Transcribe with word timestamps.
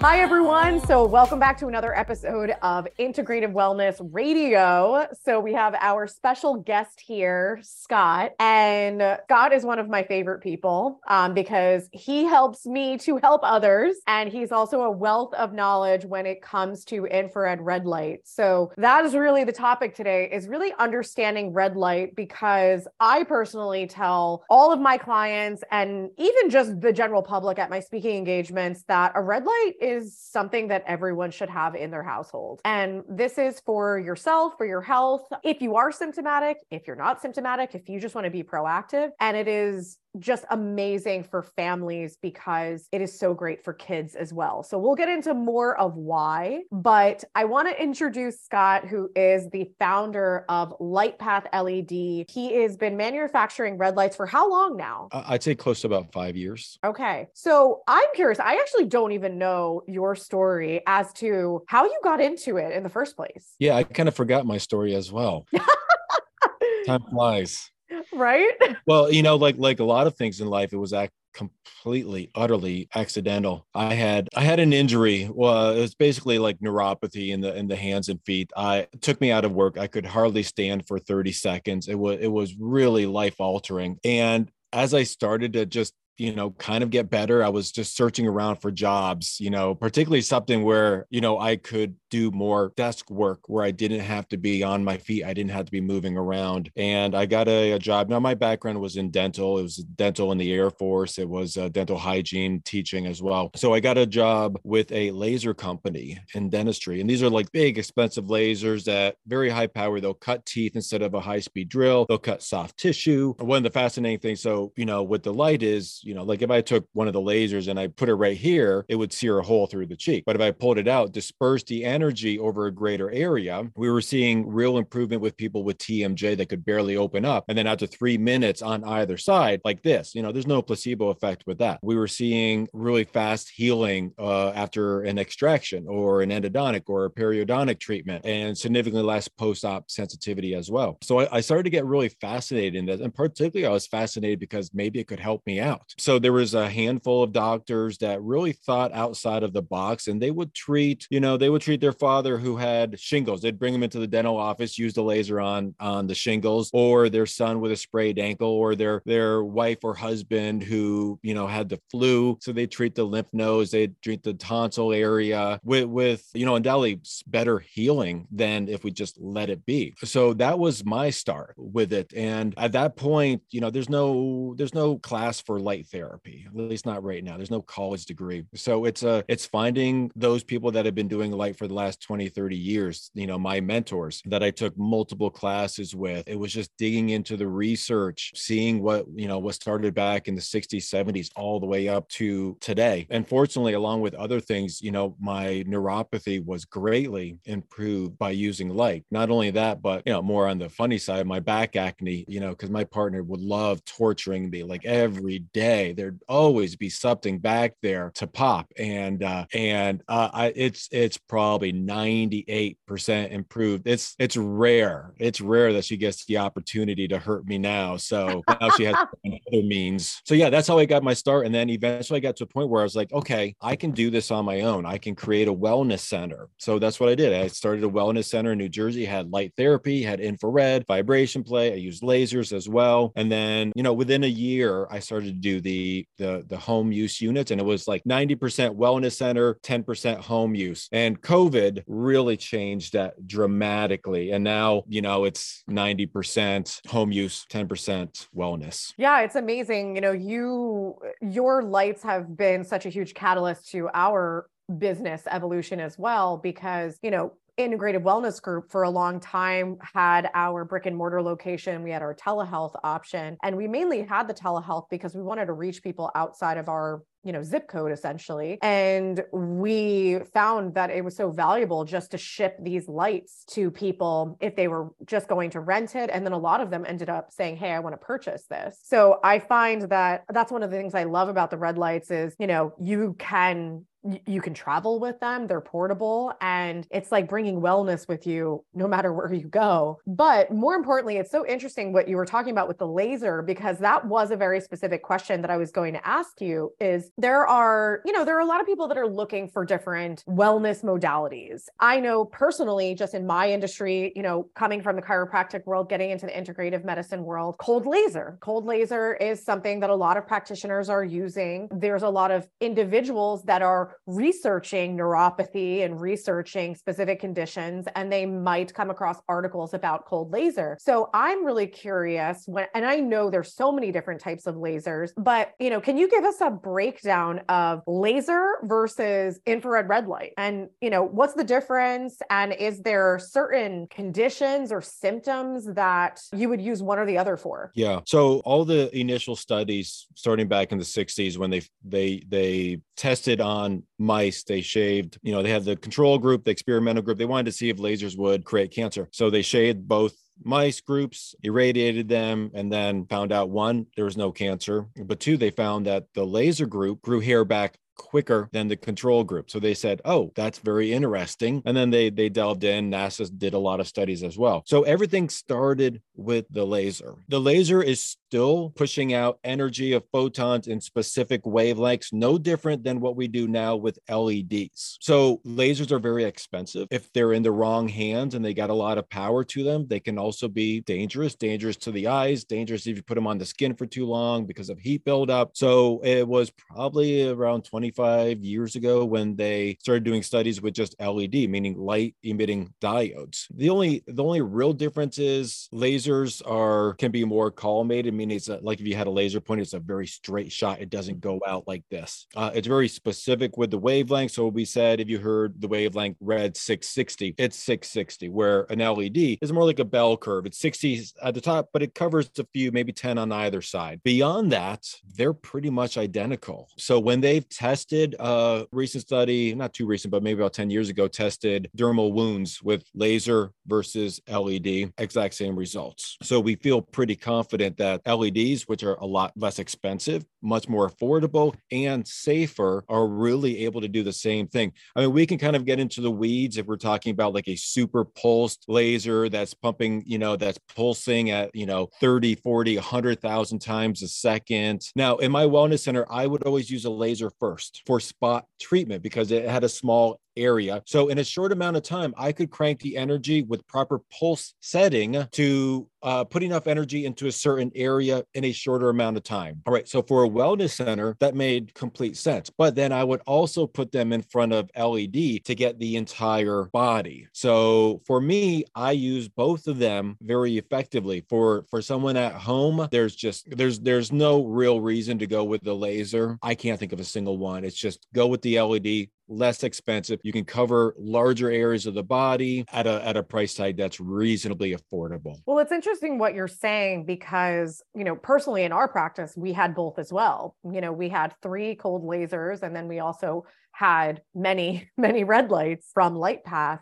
Hi, 0.00 0.20
everyone. 0.20 0.78
So, 0.86 1.04
welcome 1.04 1.40
back 1.40 1.58
to 1.58 1.66
another 1.66 1.92
episode 1.92 2.54
of 2.62 2.86
Integrative 3.00 3.52
Wellness 3.52 3.98
Radio. 4.12 5.08
So, 5.24 5.40
we 5.40 5.52
have 5.54 5.74
our 5.74 6.06
special 6.06 6.54
guest 6.54 7.00
here, 7.00 7.58
Scott. 7.64 8.30
And 8.38 9.18
Scott 9.24 9.52
is 9.52 9.64
one 9.64 9.80
of 9.80 9.88
my 9.88 10.04
favorite 10.04 10.40
people 10.40 11.00
um, 11.08 11.34
because 11.34 11.88
he 11.90 12.22
helps 12.22 12.64
me 12.64 12.96
to 12.98 13.16
help 13.16 13.40
others. 13.42 13.96
And 14.06 14.30
he's 14.30 14.52
also 14.52 14.82
a 14.82 14.90
wealth 14.90 15.34
of 15.34 15.52
knowledge 15.52 16.04
when 16.04 16.26
it 16.26 16.42
comes 16.42 16.84
to 16.86 17.06
infrared 17.06 17.60
red 17.60 17.84
light. 17.84 18.20
So, 18.22 18.70
that 18.76 19.04
is 19.04 19.16
really 19.16 19.42
the 19.42 19.52
topic 19.52 19.96
today 19.96 20.30
is 20.32 20.46
really 20.46 20.72
understanding 20.78 21.52
red 21.52 21.76
light 21.76 22.14
because 22.14 22.86
I 23.00 23.24
personally 23.24 23.88
tell 23.88 24.44
all 24.48 24.72
of 24.72 24.78
my 24.78 24.96
clients 24.96 25.64
and 25.72 26.10
even 26.16 26.50
just 26.50 26.80
the 26.80 26.92
general 26.92 27.20
public 27.20 27.58
at 27.58 27.68
my 27.68 27.80
speaking 27.80 28.16
engagements 28.16 28.84
that 28.86 29.10
a 29.16 29.20
red 29.20 29.44
light 29.44 29.72
is 29.88 30.18
something 30.18 30.68
that 30.68 30.84
everyone 30.86 31.30
should 31.30 31.50
have 31.50 31.74
in 31.74 31.90
their 31.90 32.02
household. 32.02 32.60
And 32.64 33.02
this 33.08 33.38
is 33.38 33.60
for 33.60 33.98
yourself, 33.98 34.54
for 34.56 34.66
your 34.66 34.80
health. 34.80 35.26
If 35.42 35.60
you 35.60 35.76
are 35.76 35.90
symptomatic, 35.90 36.58
if 36.70 36.86
you're 36.86 36.96
not 36.96 37.20
symptomatic, 37.20 37.74
if 37.74 37.88
you 37.88 37.98
just 38.00 38.14
want 38.14 38.26
to 38.26 38.30
be 38.30 38.42
proactive, 38.42 39.10
and 39.20 39.36
it 39.36 39.48
is 39.48 39.98
just 40.18 40.44
amazing 40.50 41.24
for 41.24 41.42
families 41.42 42.16
because 42.20 42.88
it 42.92 43.00
is 43.02 43.18
so 43.18 43.34
great 43.34 43.62
for 43.62 43.72
kids 43.72 44.14
as 44.14 44.32
well. 44.32 44.62
So 44.62 44.78
we'll 44.78 44.94
get 44.94 45.08
into 45.08 45.34
more 45.34 45.78
of 45.78 45.96
why, 45.96 46.62
but 46.72 47.24
I 47.34 47.44
want 47.44 47.68
to 47.68 47.82
introduce 47.82 48.40
Scott, 48.40 48.86
who 48.86 49.10
is 49.14 49.48
the 49.50 49.70
founder 49.78 50.44
of 50.48 50.74
Lightpath 50.78 51.46
LED. 51.52 52.26
He 52.30 52.62
has 52.62 52.76
been 52.76 52.96
manufacturing 52.96 53.76
red 53.78 53.96
lights 53.96 54.16
for 54.16 54.26
how 54.26 54.50
long 54.50 54.76
now? 54.76 55.08
I'd 55.12 55.42
say 55.42 55.54
close 55.54 55.80
to 55.82 55.86
about 55.86 56.12
five 56.12 56.36
years. 56.36 56.78
Okay. 56.84 57.28
So 57.34 57.82
I'm 57.86 58.08
curious. 58.14 58.40
I 58.40 58.54
actually 58.54 58.86
don't 58.86 59.12
even 59.12 59.38
know 59.38 59.82
your 59.86 60.16
story 60.16 60.82
as 60.86 61.12
to 61.14 61.62
how 61.68 61.84
you 61.84 61.98
got 62.02 62.20
into 62.20 62.56
it 62.56 62.72
in 62.72 62.82
the 62.82 62.88
first 62.88 63.16
place. 63.16 63.54
Yeah, 63.58 63.74
I 63.74 63.84
kind 63.84 64.08
of 64.08 64.14
forgot 64.14 64.46
my 64.46 64.58
story 64.58 64.94
as 64.94 65.12
well. 65.12 65.46
Time 66.86 67.02
flies 67.10 67.70
right? 68.12 68.52
Well 68.86 69.10
you 69.12 69.22
know 69.22 69.36
like 69.36 69.56
like 69.58 69.80
a 69.80 69.84
lot 69.84 70.06
of 70.06 70.16
things 70.16 70.40
in 70.40 70.48
life 70.48 70.72
it 70.72 70.78
was 70.78 70.92
act 70.92 71.12
completely 71.34 72.30
utterly 72.34 72.88
accidental. 72.96 73.66
I 73.74 73.94
had 73.94 74.28
i 74.34 74.42
had 74.42 74.60
an 74.60 74.72
injury. 74.72 75.30
Well 75.32 75.70
it 75.76 75.80
was 75.80 75.94
basically 75.94 76.38
like 76.38 76.58
neuropathy 76.58 77.30
in 77.30 77.40
the 77.40 77.54
in 77.56 77.68
the 77.68 77.76
hands 77.76 78.08
and 78.08 78.20
feet. 78.24 78.50
I 78.56 78.86
took 79.00 79.20
me 79.20 79.30
out 79.30 79.44
of 79.44 79.52
work. 79.52 79.78
I 79.78 79.86
could 79.86 80.06
hardly 80.06 80.42
stand 80.42 80.86
for 80.86 80.98
30 80.98 81.32
seconds. 81.32 81.88
It 81.88 81.98
was 81.98 82.18
it 82.20 82.32
was 82.32 82.56
really 82.58 83.06
life 83.06 83.36
altering 83.38 83.98
and 84.04 84.50
as 84.72 84.92
i 84.92 85.02
started 85.02 85.54
to 85.54 85.64
just 85.64 85.94
you 86.18 86.34
know 86.34 86.50
kind 86.50 86.82
of 86.82 86.90
get 86.90 87.08
better 87.08 87.44
i 87.44 87.48
was 87.48 87.72
just 87.72 87.96
searching 87.96 88.26
around 88.26 88.56
for 88.56 88.70
jobs 88.70 89.38
you 89.40 89.50
know 89.50 89.74
particularly 89.74 90.20
something 90.20 90.62
where 90.62 91.06
you 91.10 91.20
know 91.20 91.38
i 91.38 91.56
could 91.56 91.94
do 92.10 92.30
more 92.30 92.72
desk 92.76 93.10
work 93.10 93.40
where 93.46 93.64
I 93.64 93.70
didn't 93.70 94.00
have 94.00 94.28
to 94.28 94.36
be 94.36 94.62
on 94.62 94.84
my 94.84 94.96
feet. 94.96 95.24
I 95.24 95.34
didn't 95.34 95.50
have 95.50 95.66
to 95.66 95.72
be 95.72 95.80
moving 95.80 96.16
around. 96.16 96.70
And 96.76 97.14
I 97.14 97.26
got 97.26 97.48
a, 97.48 97.72
a 97.72 97.78
job. 97.78 98.08
Now, 98.08 98.20
my 98.20 98.34
background 98.34 98.80
was 98.80 98.96
in 98.96 99.10
dental, 99.10 99.58
it 99.58 99.62
was 99.62 99.76
dental 99.76 100.32
in 100.32 100.38
the 100.38 100.52
Air 100.52 100.70
Force, 100.70 101.18
it 101.18 101.28
was 101.28 101.56
uh, 101.56 101.68
dental 101.68 101.98
hygiene 101.98 102.62
teaching 102.64 103.06
as 103.06 103.22
well. 103.22 103.50
So 103.56 103.74
I 103.74 103.80
got 103.80 103.98
a 103.98 104.06
job 104.06 104.58
with 104.64 104.90
a 104.92 105.10
laser 105.10 105.54
company 105.54 106.18
in 106.34 106.50
dentistry. 106.50 107.00
And 107.00 107.08
these 107.08 107.22
are 107.22 107.30
like 107.30 107.50
big, 107.52 107.78
expensive 107.78 108.26
lasers 108.26 108.84
that 108.84 109.16
very 109.26 109.50
high 109.50 109.66
power. 109.66 110.00
They'll 110.00 110.14
cut 110.14 110.46
teeth 110.46 110.76
instead 110.76 111.02
of 111.02 111.14
a 111.14 111.20
high 111.20 111.40
speed 111.40 111.68
drill, 111.68 112.06
they'll 112.08 112.18
cut 112.18 112.42
soft 112.42 112.78
tissue. 112.78 113.34
One 113.38 113.58
of 113.58 113.62
the 113.64 113.70
fascinating 113.70 114.20
things, 114.20 114.40
so, 114.40 114.72
you 114.76 114.84
know, 114.84 115.02
with 115.02 115.22
the 115.22 115.32
light 115.32 115.62
is, 115.62 116.00
you 116.08 116.14
know, 116.14 116.24
like 116.24 116.40
if 116.40 116.50
I 116.50 116.62
took 116.62 116.88
one 116.94 117.06
of 117.06 117.12
the 117.12 117.20
lasers 117.20 117.68
and 117.68 117.78
I 117.78 117.88
put 117.88 118.08
it 118.08 118.14
right 118.14 118.36
here, 118.36 118.86
it 118.88 118.96
would 118.96 119.12
sear 119.12 119.38
a 119.38 119.42
hole 119.42 119.66
through 119.66 119.86
the 119.86 119.96
cheek. 119.96 120.24
But 120.24 120.36
if 120.36 120.42
I 120.42 120.50
pulled 120.52 120.78
it 120.78 120.88
out, 120.88 121.12
dispersed 121.12 121.66
the 121.66 121.84
energy 121.84 122.38
over 122.38 122.66
a 122.66 122.72
greater 122.72 123.10
area. 123.10 123.70
We 123.76 123.90
were 123.90 124.00
seeing 124.00 124.48
real 124.48 124.78
improvement 124.78 125.20
with 125.20 125.36
people 125.36 125.64
with 125.64 125.76
TMJ 125.76 126.38
that 126.38 126.48
could 126.48 126.64
barely 126.64 126.96
open 126.96 127.26
up. 127.26 127.44
And 127.48 127.58
then 127.58 127.66
after 127.66 127.86
three 127.86 128.16
minutes 128.16 128.62
on 128.62 128.84
either 128.84 129.18
side, 129.18 129.60
like 129.66 129.82
this, 129.82 130.14
you 130.14 130.22
know, 130.22 130.32
there's 130.32 130.46
no 130.46 130.62
placebo 130.62 131.10
effect 131.10 131.44
with 131.46 131.58
that. 131.58 131.78
We 131.82 131.96
were 131.96 132.08
seeing 132.08 132.68
really 132.72 133.04
fast 133.04 133.52
healing 133.54 134.12
uh, 134.18 134.52
after 134.52 135.02
an 135.02 135.18
extraction 135.18 135.84
or 135.86 136.22
an 136.22 136.30
endodontic 136.30 136.84
or 136.86 137.04
a 137.04 137.10
periodontic 137.10 137.80
treatment 137.80 138.24
and 138.24 138.56
significantly 138.56 139.02
less 139.02 139.28
post 139.28 139.62
op 139.62 139.90
sensitivity 139.90 140.54
as 140.54 140.70
well. 140.70 140.96
So 141.02 141.20
I, 141.20 141.36
I 141.36 141.40
started 141.42 141.64
to 141.64 141.70
get 141.70 141.84
really 141.84 142.08
fascinated 142.08 142.76
in 142.76 142.86
this. 142.86 143.02
And 143.02 143.14
particularly, 143.14 143.66
I 143.66 143.72
was 143.72 143.86
fascinated 143.86 144.40
because 144.40 144.70
maybe 144.72 145.00
it 145.00 145.06
could 145.06 145.20
help 145.20 145.42
me 145.46 145.60
out. 145.60 145.82
So 145.98 146.18
there 146.18 146.32
was 146.32 146.54
a 146.54 146.68
handful 146.68 147.22
of 147.22 147.32
doctors 147.32 147.98
that 147.98 148.22
really 148.22 148.52
thought 148.52 148.92
outside 148.92 149.42
of 149.42 149.52
the 149.52 149.62
box 149.62 150.06
and 150.06 150.20
they 150.22 150.30
would 150.30 150.54
treat, 150.54 151.06
you 151.10 151.20
know, 151.20 151.36
they 151.36 151.50
would 151.50 151.62
treat 151.62 151.80
their 151.80 151.92
father 151.92 152.38
who 152.38 152.56
had 152.56 152.98
shingles. 152.98 153.42
They'd 153.42 153.58
bring 153.58 153.74
him 153.74 153.82
into 153.82 153.98
the 153.98 154.06
dental 154.06 154.36
office, 154.36 154.78
use 154.78 154.94
the 154.94 155.02
laser 155.02 155.40
on 155.40 155.74
on 155.80 156.06
the 156.06 156.14
shingles, 156.14 156.70
or 156.72 157.08
their 157.08 157.26
son 157.26 157.60
with 157.60 157.72
a 157.72 157.76
sprayed 157.76 158.18
ankle, 158.18 158.48
or 158.48 158.74
their 158.74 159.02
their 159.04 159.42
wife 159.44 159.78
or 159.82 159.94
husband 159.94 160.62
who 160.62 161.18
you 161.22 161.34
know 161.34 161.46
had 161.46 161.68
the 161.68 161.80
flu. 161.90 162.38
So 162.40 162.52
they 162.52 162.66
treat 162.66 162.94
the 162.94 163.04
lymph 163.04 163.28
nodes, 163.32 163.70
they 163.70 163.88
treat 164.02 164.22
the 164.22 164.34
tonsil 164.34 164.92
area 164.92 165.60
with 165.64 165.86
with 165.86 166.28
you 166.34 166.46
know 166.46 166.56
undoubtedly 166.56 167.00
better 167.26 167.58
healing 167.58 168.26
than 168.30 168.68
if 168.68 168.84
we 168.84 168.90
just 168.90 169.18
let 169.20 169.50
it 169.50 169.64
be. 169.66 169.94
So 170.04 170.34
that 170.34 170.58
was 170.58 170.84
my 170.84 171.10
start 171.10 171.54
with 171.56 171.92
it. 171.92 172.12
And 172.14 172.54
at 172.56 172.72
that 172.72 172.96
point, 172.96 173.42
you 173.50 173.60
know, 173.60 173.70
there's 173.70 173.88
no 173.88 174.54
there's 174.56 174.74
no 174.74 174.98
class 174.98 175.40
for 175.40 175.58
light 175.58 175.87
therapy, 175.90 176.44
at 176.46 176.54
least 176.54 176.86
not 176.86 177.02
right 177.02 177.24
now. 177.24 177.36
There's 177.36 177.50
no 177.50 177.62
college 177.62 178.04
degree. 178.04 178.44
So 178.54 178.84
it's 178.84 179.02
a 179.02 179.24
it's 179.28 179.46
finding 179.46 180.10
those 180.14 180.44
people 180.44 180.70
that 180.72 180.84
have 180.84 180.94
been 180.94 181.08
doing 181.08 181.32
light 181.32 181.56
for 181.56 181.66
the 181.66 181.74
last 181.74 182.02
20 182.02 182.18
20, 182.18 182.30
30 182.30 182.56
years, 182.56 183.10
you 183.14 183.28
know, 183.28 183.38
my 183.38 183.60
mentors 183.60 184.22
that 184.26 184.42
I 184.42 184.50
took 184.50 184.76
multiple 184.76 185.30
classes 185.30 185.94
with. 185.94 186.26
It 186.26 186.36
was 186.36 186.52
just 186.52 186.76
digging 186.76 187.10
into 187.10 187.36
the 187.36 187.46
research, 187.46 188.32
seeing 188.34 188.82
what, 188.82 189.06
you 189.14 189.28
know, 189.28 189.38
what 189.38 189.54
started 189.54 189.94
back 189.94 190.26
in 190.26 190.34
the 190.34 190.40
60s, 190.40 190.82
70s, 190.82 191.30
all 191.36 191.60
the 191.60 191.66
way 191.66 191.86
up 191.88 192.08
to 192.10 192.56
today. 192.60 193.06
And 193.10 193.28
fortunately, 193.28 193.74
along 193.74 194.00
with 194.00 194.14
other 194.14 194.40
things, 194.40 194.82
you 194.82 194.90
know, 194.90 195.14
my 195.20 195.64
neuropathy 195.68 196.44
was 196.44 196.64
greatly 196.64 197.38
improved 197.44 198.18
by 198.18 198.30
using 198.30 198.70
light. 198.70 199.04
Not 199.12 199.30
only 199.30 199.52
that, 199.52 199.80
but, 199.80 200.02
you 200.04 200.12
know, 200.12 200.22
more 200.22 200.48
on 200.48 200.58
the 200.58 200.68
funny 200.68 200.98
side, 200.98 201.24
my 201.24 201.38
back 201.38 201.76
acne, 201.76 202.24
you 202.26 202.40
know, 202.40 202.50
because 202.50 202.70
my 202.70 202.82
partner 202.82 203.22
would 203.22 203.40
love 203.40 203.84
torturing 203.84 204.50
me 204.50 204.64
like 204.64 204.84
every 204.84 205.38
day. 205.38 205.77
There'd 205.92 206.20
always 206.28 206.76
be 206.76 206.90
something 206.90 207.38
back 207.38 207.74
there 207.82 208.12
to 208.16 208.26
pop. 208.26 208.72
And, 208.76 209.22
uh, 209.22 209.46
and, 209.54 210.02
uh, 210.08 210.30
I, 210.32 210.52
it's, 210.54 210.88
it's 210.92 211.18
probably 211.18 211.72
98% 211.72 213.30
improved. 213.30 213.86
It's 213.86 214.14
it's 214.18 214.36
rare. 214.36 215.14
It's 215.18 215.40
rare 215.40 215.72
that 215.72 215.84
she 215.84 215.96
gets 215.96 216.24
the 216.24 216.38
opportunity 216.38 217.08
to 217.08 217.18
hurt 217.18 217.46
me 217.46 217.58
now. 217.58 217.96
So 217.96 218.42
now 218.48 218.70
she 218.76 218.84
has 218.84 218.94
other 219.26 219.62
means. 219.62 220.20
So 220.24 220.34
yeah, 220.34 220.50
that's 220.50 220.68
how 220.68 220.78
I 220.78 220.84
got 220.84 221.02
my 221.02 221.14
start. 221.14 221.46
And 221.46 221.54
then 221.54 221.70
eventually 221.70 222.18
I 222.18 222.20
got 222.20 222.36
to 222.36 222.44
a 222.44 222.46
point 222.46 222.68
where 222.68 222.80
I 222.80 222.84
was 222.84 222.96
like, 222.96 223.12
okay, 223.12 223.54
I 223.60 223.76
can 223.76 223.92
do 223.92 224.10
this 224.10 224.30
on 224.30 224.44
my 224.44 224.62
own. 224.62 224.86
I 224.86 224.98
can 224.98 225.14
create 225.14 225.48
a 225.48 225.54
wellness 225.54 226.00
center. 226.00 226.48
So 226.58 226.78
that's 226.78 227.00
what 227.00 227.08
I 227.08 227.14
did. 227.14 227.32
I 227.32 227.48
started 227.48 227.84
a 227.84 227.88
wellness 227.88 228.24
center 228.24 228.52
in 228.52 228.58
New 228.58 228.68
Jersey, 228.68 229.04
had 229.04 229.30
light 229.30 229.52
therapy, 229.56 230.02
had 230.02 230.20
infrared, 230.20 230.86
vibration 230.86 231.42
play. 231.42 231.72
I 231.72 231.76
used 231.76 232.02
lasers 232.02 232.52
as 232.52 232.68
well. 232.68 233.12
And 233.16 233.30
then, 233.30 233.72
you 233.74 233.82
know, 233.82 233.92
within 233.92 234.24
a 234.24 234.28
year, 234.28 234.86
I 234.90 234.98
started 234.98 235.26
to 235.26 235.40
do 235.40 235.57
the 235.60 236.06
the 236.18 236.44
the 236.48 236.56
home 236.56 236.92
use 236.92 237.20
units. 237.20 237.50
And 237.50 237.60
it 237.60 237.64
was 237.64 237.88
like 237.88 238.04
90% 238.04 238.76
wellness 238.76 239.16
center, 239.16 239.58
10% 239.62 240.18
home 240.18 240.54
use. 240.54 240.88
And 240.92 241.20
COVID 241.20 241.84
really 241.86 242.36
changed 242.36 242.92
that 242.94 243.26
dramatically. 243.26 244.32
And 244.32 244.44
now, 244.44 244.84
you 244.88 245.02
know, 245.02 245.24
it's 245.24 245.64
90% 245.70 246.86
home 246.88 247.12
use, 247.12 247.46
10% 247.50 248.28
wellness. 248.36 248.92
Yeah, 248.96 249.20
it's 249.20 249.36
amazing. 249.36 249.94
You 249.94 250.00
know, 250.00 250.12
you 250.12 250.98
your 251.20 251.62
lights 251.62 252.02
have 252.02 252.36
been 252.36 252.64
such 252.64 252.86
a 252.86 252.88
huge 252.88 253.14
catalyst 253.14 253.70
to 253.70 253.88
our 253.94 254.46
business 254.76 255.22
evolution 255.30 255.80
as 255.80 255.98
well 255.98 256.36
because 256.36 256.98
you 257.02 257.10
know 257.10 257.32
integrative 257.58 258.02
wellness 258.02 258.40
group 258.40 258.70
for 258.70 258.82
a 258.82 258.90
long 258.90 259.20
time 259.20 259.76
had 259.94 260.30
our 260.34 260.64
brick 260.64 260.86
and 260.86 260.96
mortar 260.96 261.22
location 261.22 261.82
we 261.82 261.90
had 261.90 262.02
our 262.02 262.14
telehealth 262.14 262.74
option 262.84 263.36
and 263.42 263.56
we 263.56 263.66
mainly 263.66 264.02
had 264.02 264.28
the 264.28 264.34
telehealth 264.34 264.84
because 264.90 265.14
we 265.14 265.22
wanted 265.22 265.46
to 265.46 265.52
reach 265.52 265.82
people 265.82 266.10
outside 266.14 266.56
of 266.56 266.68
our 266.68 267.02
you 267.24 267.32
know, 267.32 267.42
zip 267.42 267.68
code 267.68 267.92
essentially. 267.92 268.58
And 268.62 269.22
we 269.32 270.20
found 270.32 270.74
that 270.74 270.90
it 270.90 271.04
was 271.04 271.16
so 271.16 271.30
valuable 271.30 271.84
just 271.84 272.12
to 272.12 272.18
ship 272.18 272.56
these 272.62 272.88
lights 272.88 273.44
to 273.50 273.70
people 273.70 274.38
if 274.40 274.56
they 274.56 274.68
were 274.68 274.88
just 275.04 275.28
going 275.28 275.50
to 275.50 275.60
rent 275.60 275.94
it. 275.94 276.10
And 276.10 276.24
then 276.24 276.32
a 276.32 276.38
lot 276.38 276.60
of 276.60 276.70
them 276.70 276.84
ended 276.86 277.08
up 277.08 277.30
saying, 277.30 277.56
Hey, 277.56 277.72
I 277.72 277.80
want 277.80 277.92
to 277.94 277.98
purchase 277.98 278.46
this. 278.48 278.78
So 278.82 279.18
I 279.22 279.40
find 279.40 279.82
that 279.90 280.24
that's 280.30 280.52
one 280.52 280.62
of 280.62 280.70
the 280.70 280.76
things 280.76 280.94
I 280.94 281.04
love 281.04 281.28
about 281.28 281.50
the 281.50 281.58
red 281.58 281.76
lights 281.76 282.10
is, 282.10 282.34
you 282.38 282.46
know, 282.46 282.72
you 282.80 283.16
can 283.18 283.84
you 284.26 284.40
can 284.40 284.54
travel 284.54 285.00
with 285.00 285.18
them 285.20 285.46
they're 285.46 285.60
portable 285.60 286.32
and 286.40 286.86
it's 286.90 287.10
like 287.10 287.28
bringing 287.28 287.60
wellness 287.60 288.06
with 288.08 288.26
you 288.26 288.64
no 288.74 288.86
matter 288.86 289.12
where 289.18 289.32
you 289.32 289.48
go. 289.48 289.98
But 290.06 290.52
more 290.52 290.74
importantly 290.74 291.16
it's 291.16 291.30
so 291.30 291.46
interesting 291.46 291.92
what 291.92 292.08
you 292.08 292.16
were 292.16 292.26
talking 292.26 292.52
about 292.52 292.68
with 292.68 292.78
the 292.78 292.86
laser 292.86 293.42
because 293.42 293.78
that 293.78 294.06
was 294.06 294.30
a 294.30 294.36
very 294.36 294.60
specific 294.60 295.02
question 295.02 295.42
that 295.42 295.50
i 295.50 295.56
was 295.56 295.70
going 295.70 295.92
to 295.92 296.06
ask 296.06 296.40
you 296.40 296.70
is 296.80 297.10
there 297.18 297.46
are 297.46 298.00
you 298.04 298.12
know 298.12 298.24
there 298.24 298.36
are 298.36 298.40
a 298.40 298.46
lot 298.46 298.60
of 298.60 298.66
people 298.66 298.88
that 298.88 298.96
are 298.96 299.08
looking 299.08 299.48
for 299.48 299.64
different 299.64 300.24
wellness 300.28 300.82
modalities. 300.82 301.62
I 301.80 302.00
know 302.00 302.24
personally 302.24 302.94
just 302.94 303.14
in 303.14 303.26
my 303.26 303.50
industry 303.50 304.12
you 304.14 304.22
know 304.22 304.48
coming 304.54 304.82
from 304.82 304.96
the 304.96 305.02
chiropractic 305.02 305.64
world 305.66 305.88
getting 305.88 306.10
into 306.10 306.26
the 306.26 306.32
integrative 306.32 306.84
medicine 306.84 307.24
world 307.24 307.56
cold 307.58 307.86
laser. 307.86 308.38
Cold 308.40 308.64
laser 308.64 309.14
is 309.14 309.44
something 309.44 309.80
that 309.80 309.90
a 309.90 309.94
lot 309.94 310.16
of 310.16 310.26
practitioners 310.26 310.88
are 310.88 311.04
using. 311.04 311.68
There's 311.70 312.02
a 312.02 312.08
lot 312.08 312.30
of 312.30 312.48
individuals 312.60 313.42
that 313.44 313.62
are 313.62 313.87
researching 314.06 314.96
neuropathy 314.96 315.84
and 315.84 316.00
researching 316.00 316.74
specific 316.74 317.20
conditions, 317.20 317.86
and 317.94 318.12
they 318.12 318.26
might 318.26 318.72
come 318.74 318.90
across 318.90 319.20
articles 319.28 319.74
about 319.74 320.06
cold 320.06 320.32
laser. 320.32 320.76
So 320.80 321.10
I'm 321.14 321.44
really 321.44 321.66
curious 321.66 322.44
when, 322.46 322.66
and 322.74 322.84
I 322.84 322.96
know 322.96 323.30
there's 323.30 323.54
so 323.54 323.72
many 323.72 323.92
different 323.92 324.20
types 324.20 324.46
of 324.46 324.56
lasers, 324.56 325.10
but 325.16 325.52
you 325.58 325.70
know, 325.70 325.80
can 325.80 325.96
you 325.96 326.08
give 326.08 326.24
us 326.24 326.40
a 326.40 326.50
breakdown 326.50 327.40
of 327.48 327.82
laser 327.86 328.58
versus 328.64 329.40
infrared 329.46 329.88
red 329.88 330.06
light? 330.06 330.32
And 330.36 330.68
you 330.80 330.90
know, 330.90 331.02
what's 331.02 331.34
the 331.34 331.44
difference? 331.44 332.18
And 332.30 332.52
is 332.52 332.80
there 332.80 333.18
certain 333.18 333.86
conditions 333.88 334.72
or 334.72 334.80
symptoms 334.80 335.66
that 335.74 336.20
you 336.34 336.48
would 336.48 336.60
use 336.60 336.82
one 336.82 336.98
or 336.98 337.06
the 337.06 337.18
other 337.18 337.36
for? 337.36 337.72
Yeah. 337.74 338.00
So 338.06 338.40
all 338.40 338.64
the 338.64 338.96
initial 338.98 339.36
studies 339.36 340.06
starting 340.14 340.48
back 340.48 340.72
in 340.72 340.78
the 340.78 340.84
60s 340.84 341.38
when 341.38 341.50
they 341.50 341.62
they 341.84 342.22
they 342.28 342.80
tested 342.96 343.40
on 343.40 343.77
mice. 343.98 344.44
They 344.44 344.60
shaved, 344.60 345.18
you 345.22 345.32
know, 345.32 345.42
they 345.42 345.50
had 345.50 345.64
the 345.64 345.76
control 345.76 346.18
group, 346.18 346.44
the 346.44 346.50
experimental 346.50 347.02
group. 347.02 347.18
They 347.18 347.24
wanted 347.24 347.46
to 347.46 347.52
see 347.52 347.68
if 347.68 347.76
lasers 347.76 348.16
would 348.16 348.44
create 348.44 348.70
cancer. 348.70 349.08
So 349.12 349.30
they 349.30 349.42
shaved 349.42 349.86
both 349.86 350.14
mice 350.42 350.80
groups, 350.80 351.34
irradiated 351.42 352.08
them, 352.08 352.50
and 352.54 352.72
then 352.72 353.06
found 353.06 353.32
out 353.32 353.50
one, 353.50 353.86
there 353.96 354.04
was 354.04 354.16
no 354.16 354.30
cancer. 354.32 354.86
But 354.96 355.20
two, 355.20 355.36
they 355.36 355.50
found 355.50 355.86
that 355.86 356.06
the 356.14 356.24
laser 356.24 356.66
group 356.66 357.02
grew 357.02 357.20
hair 357.20 357.44
back 357.44 357.78
quicker 357.98 358.48
than 358.52 358.68
the 358.68 358.76
control 358.76 359.24
group. 359.24 359.50
So 359.50 359.58
they 359.58 359.74
said, 359.74 360.00
"Oh, 360.04 360.32
that's 360.34 360.60
very 360.60 360.92
interesting." 360.92 361.62
And 361.66 361.76
then 361.76 361.90
they 361.90 362.08
they 362.08 362.28
delved 362.28 362.64
in. 362.64 362.90
NASA 362.90 363.28
did 363.36 363.52
a 363.52 363.58
lot 363.58 363.80
of 363.80 363.88
studies 363.88 364.22
as 364.22 364.38
well. 364.38 364.62
So 364.66 364.84
everything 364.84 365.28
started 365.28 366.00
with 366.16 366.46
the 366.48 366.64
laser. 366.64 367.16
The 367.28 367.40
laser 367.40 367.82
is 367.82 368.16
still 368.28 368.68
pushing 368.76 369.14
out 369.14 369.38
energy 369.42 369.94
of 369.94 370.04
photons 370.12 370.68
in 370.68 370.78
specific 370.82 371.42
wavelengths, 371.44 372.12
no 372.12 372.36
different 372.36 372.84
than 372.84 373.00
what 373.00 373.16
we 373.16 373.26
do 373.26 373.48
now 373.48 373.74
with 373.74 373.98
LEDs. 374.10 374.98
So 375.00 375.40
lasers 375.46 375.90
are 375.90 375.98
very 375.98 376.24
expensive. 376.24 376.88
If 376.90 377.10
they're 377.14 377.32
in 377.32 377.42
the 377.42 377.52
wrong 377.52 377.88
hands 377.88 378.34
and 378.34 378.44
they 378.44 378.52
got 378.52 378.68
a 378.68 378.74
lot 378.74 378.98
of 378.98 379.08
power 379.08 379.44
to 379.44 379.64
them, 379.64 379.86
they 379.88 379.98
can 379.98 380.18
also 380.18 380.46
be 380.46 380.80
dangerous, 380.80 381.34
dangerous 381.34 381.76
to 381.76 381.90
the 381.90 382.08
eyes, 382.08 382.44
dangerous 382.44 382.86
if 382.86 382.96
you 382.96 383.02
put 383.02 383.14
them 383.14 383.26
on 383.26 383.38
the 383.38 383.46
skin 383.46 383.74
for 383.74 383.86
too 383.86 384.04
long 384.04 384.44
because 384.44 384.68
of 384.68 384.78
heat 384.78 385.06
buildup. 385.06 385.52
So 385.54 386.02
it 386.04 386.28
was 386.28 386.50
probably 386.50 387.30
around 387.30 387.62
25 387.62 388.44
years 388.44 388.76
ago 388.76 389.06
when 389.06 389.36
they 389.36 389.78
started 389.80 390.04
doing 390.04 390.22
studies 390.22 390.60
with 390.60 390.74
just 390.74 390.94
LED, 391.00 391.48
meaning 391.48 391.78
light 391.78 392.14
emitting 392.22 392.74
diodes. 392.82 393.46
The 393.54 393.70
only 393.70 394.02
the 394.06 394.22
only 394.22 394.42
real 394.42 394.74
difference 394.74 395.18
is 395.18 395.70
lasers 395.72 396.42
are 396.46 396.92
can 396.94 397.10
be 397.10 397.24
more 397.24 397.50
collimated 397.50 398.17
mean 398.18 398.30
it's 398.30 398.48
a, 398.48 398.58
like 398.62 398.80
if 398.80 398.86
you 398.86 398.96
had 398.96 399.06
a 399.06 399.10
laser 399.10 399.40
point, 399.40 399.60
it's 399.60 399.72
a 399.72 399.78
very 399.78 400.06
straight 400.06 400.52
shot. 400.52 400.80
It 400.80 400.90
doesn't 400.90 401.20
go 401.20 401.40
out 401.46 401.66
like 401.66 401.84
this. 401.90 402.26
Uh, 402.36 402.50
it's 402.54 402.66
very 402.66 402.88
specific 402.88 403.56
with 403.56 403.70
the 403.70 403.78
wavelength. 403.78 404.32
So 404.32 404.48
we 404.48 404.64
said 404.64 405.00
if 405.00 405.08
you 405.08 405.18
heard 405.18 405.60
the 405.60 405.68
wavelength 405.68 406.16
red 406.20 406.56
660, 406.56 407.36
it's 407.38 407.56
660, 407.56 408.28
where 408.28 408.66
an 408.70 408.80
LED 408.80 409.38
is 409.40 409.52
more 409.52 409.64
like 409.64 409.78
a 409.78 409.84
bell 409.84 410.16
curve. 410.16 410.46
It's 410.46 410.58
60 410.58 411.04
at 411.22 411.34
the 411.34 411.40
top, 411.40 411.68
but 411.72 411.82
it 411.82 411.94
covers 411.94 412.30
a 412.38 412.46
few, 412.52 412.72
maybe 412.72 412.92
10 412.92 413.18
on 413.18 413.32
either 413.32 413.62
side. 413.62 414.00
Beyond 414.02 414.52
that, 414.52 414.84
they're 415.16 415.32
pretty 415.32 415.70
much 415.70 415.96
identical. 415.96 416.68
So 416.76 416.98
when 416.98 417.20
they've 417.20 417.48
tested 417.48 418.16
a 418.18 418.66
recent 418.72 419.02
study, 419.02 419.54
not 419.54 419.72
too 419.72 419.86
recent, 419.86 420.10
but 420.10 420.22
maybe 420.22 420.40
about 420.40 420.52
10 420.52 420.70
years 420.70 420.88
ago, 420.88 421.08
tested 421.08 421.70
dermal 421.76 422.12
wounds 422.12 422.62
with 422.62 422.84
laser 422.94 423.52
versus 423.66 424.20
LED, 424.28 424.92
exact 424.98 425.34
same 425.34 425.56
results. 425.56 426.16
So 426.22 426.40
we 426.40 426.56
feel 426.56 426.82
pretty 426.82 427.16
confident 427.16 427.76
that 427.76 428.00
LEDs, 428.08 428.66
which 428.66 428.82
are 428.82 428.94
a 428.94 429.06
lot 429.06 429.32
less 429.36 429.58
expensive, 429.58 430.24
much 430.42 430.68
more 430.68 430.88
affordable, 430.88 431.54
and 431.70 432.06
safer, 432.06 432.84
are 432.88 433.06
really 433.06 433.64
able 433.64 433.80
to 433.80 433.88
do 433.88 434.02
the 434.02 434.12
same 434.12 434.46
thing. 434.46 434.72
I 434.96 435.00
mean, 435.00 435.12
we 435.12 435.26
can 435.26 435.38
kind 435.38 435.56
of 435.56 435.64
get 435.64 435.80
into 435.80 436.00
the 436.00 436.10
weeds 436.10 436.56
if 436.56 436.66
we're 436.66 436.76
talking 436.76 437.12
about 437.12 437.34
like 437.34 437.48
a 437.48 437.56
super 437.56 438.04
pulsed 438.04 438.64
laser 438.68 439.28
that's 439.28 439.54
pumping, 439.54 440.02
you 440.06 440.18
know, 440.18 440.36
that's 440.36 440.58
pulsing 440.74 441.30
at, 441.30 441.50
you 441.54 441.66
know, 441.66 441.88
30, 442.00 442.36
40, 442.36 442.76
100,000 442.76 443.58
times 443.58 444.02
a 444.02 444.08
second. 444.08 444.82
Now, 444.94 445.16
in 445.16 445.32
my 445.32 445.44
wellness 445.44 445.80
center, 445.80 446.06
I 446.10 446.26
would 446.26 446.42
always 446.44 446.70
use 446.70 446.84
a 446.84 446.90
laser 446.90 447.30
first 447.38 447.82
for 447.86 448.00
spot 448.00 448.46
treatment 448.60 449.02
because 449.02 449.30
it 449.30 449.48
had 449.48 449.64
a 449.64 449.68
small 449.68 450.20
area. 450.38 450.82
So 450.86 451.08
in 451.08 451.18
a 451.18 451.24
short 451.24 451.52
amount 451.52 451.76
of 451.76 451.82
time, 451.82 452.14
I 452.16 452.32
could 452.32 452.50
crank 452.50 452.80
the 452.80 452.96
energy 452.96 453.42
with 453.42 453.66
proper 453.66 454.00
pulse 454.18 454.54
setting 454.60 455.26
to 455.32 455.88
uh, 456.02 456.24
put 456.24 456.42
enough 456.42 456.66
energy 456.66 457.04
into 457.04 457.26
a 457.26 457.32
certain 457.32 457.72
area 457.74 458.24
in 458.34 458.44
a 458.44 458.52
shorter 458.52 458.88
amount 458.88 459.16
of 459.16 459.24
time. 459.24 459.60
All 459.66 459.74
right. 459.74 459.88
So 459.88 460.02
for 460.02 460.22
a 460.22 460.27
wellness 460.30 460.70
center, 460.70 461.16
that 461.20 461.34
made 461.34 461.74
complete 461.74 462.16
sense. 462.16 462.50
But 462.50 462.74
then 462.74 462.92
I 462.92 463.04
would 463.04 463.20
also 463.26 463.66
put 463.66 463.92
them 463.92 464.12
in 464.12 464.22
front 464.22 464.52
of 464.52 464.70
LED 464.76 465.44
to 465.44 465.54
get 465.54 465.78
the 465.78 465.96
entire 465.96 466.64
body. 466.72 467.26
So 467.32 468.00
for 468.06 468.20
me, 468.20 468.64
I 468.74 468.92
use 468.92 469.28
both 469.28 469.66
of 469.66 469.78
them 469.78 470.16
very 470.22 470.58
effectively. 470.58 471.24
For 471.28 471.64
for 471.70 471.82
someone 471.82 472.16
at 472.16 472.34
home, 472.34 472.88
there's 472.90 473.14
just 473.14 473.48
there's 473.56 473.80
there's 473.80 474.12
no 474.12 474.44
real 474.44 474.80
reason 474.80 475.18
to 475.18 475.26
go 475.26 475.44
with 475.44 475.62
the 475.62 475.74
laser. 475.74 476.38
I 476.42 476.54
can't 476.54 476.78
think 476.78 476.92
of 476.92 477.00
a 477.00 477.04
single 477.04 477.38
one. 477.38 477.64
It's 477.64 477.76
just 477.76 478.06
go 478.14 478.26
with 478.26 478.42
the 478.42 478.60
LED, 478.60 479.08
less 479.28 479.62
expensive. 479.62 480.20
You 480.22 480.32
can 480.32 480.44
cover 480.44 480.94
larger 480.98 481.50
areas 481.50 481.86
of 481.86 481.94
the 481.94 482.02
body 482.02 482.64
at 482.72 482.86
a 482.86 483.06
at 483.06 483.16
a 483.16 483.22
price 483.22 483.54
tag 483.54 483.76
that's 483.76 484.00
reasonably 484.00 484.74
affordable. 484.74 485.36
Well, 485.46 485.58
it's 485.58 485.72
interesting 485.72 486.18
what 486.18 486.34
you're 486.34 486.48
saying 486.48 487.04
because, 487.04 487.82
you 487.94 488.04
know, 488.04 488.16
personally 488.16 488.64
in 488.64 488.72
our 488.72 488.88
practice, 488.88 489.34
we 489.36 489.52
had 489.52 489.74
both 489.74 489.98
as 489.98 490.12
well. 490.12 490.56
You 490.64 490.80
know, 490.80 490.92
we 490.92 491.08
had 491.08 491.34
three 491.42 491.74
cold 491.74 492.04
lasers 492.04 492.62
and 492.62 492.74
then 492.74 492.88
we 492.88 493.00
also 493.00 493.44
had 493.72 494.22
many, 494.34 494.88
many 494.96 495.24
red 495.24 495.50
lights 495.50 495.90
from 495.94 496.14
LightPath. 496.14 496.80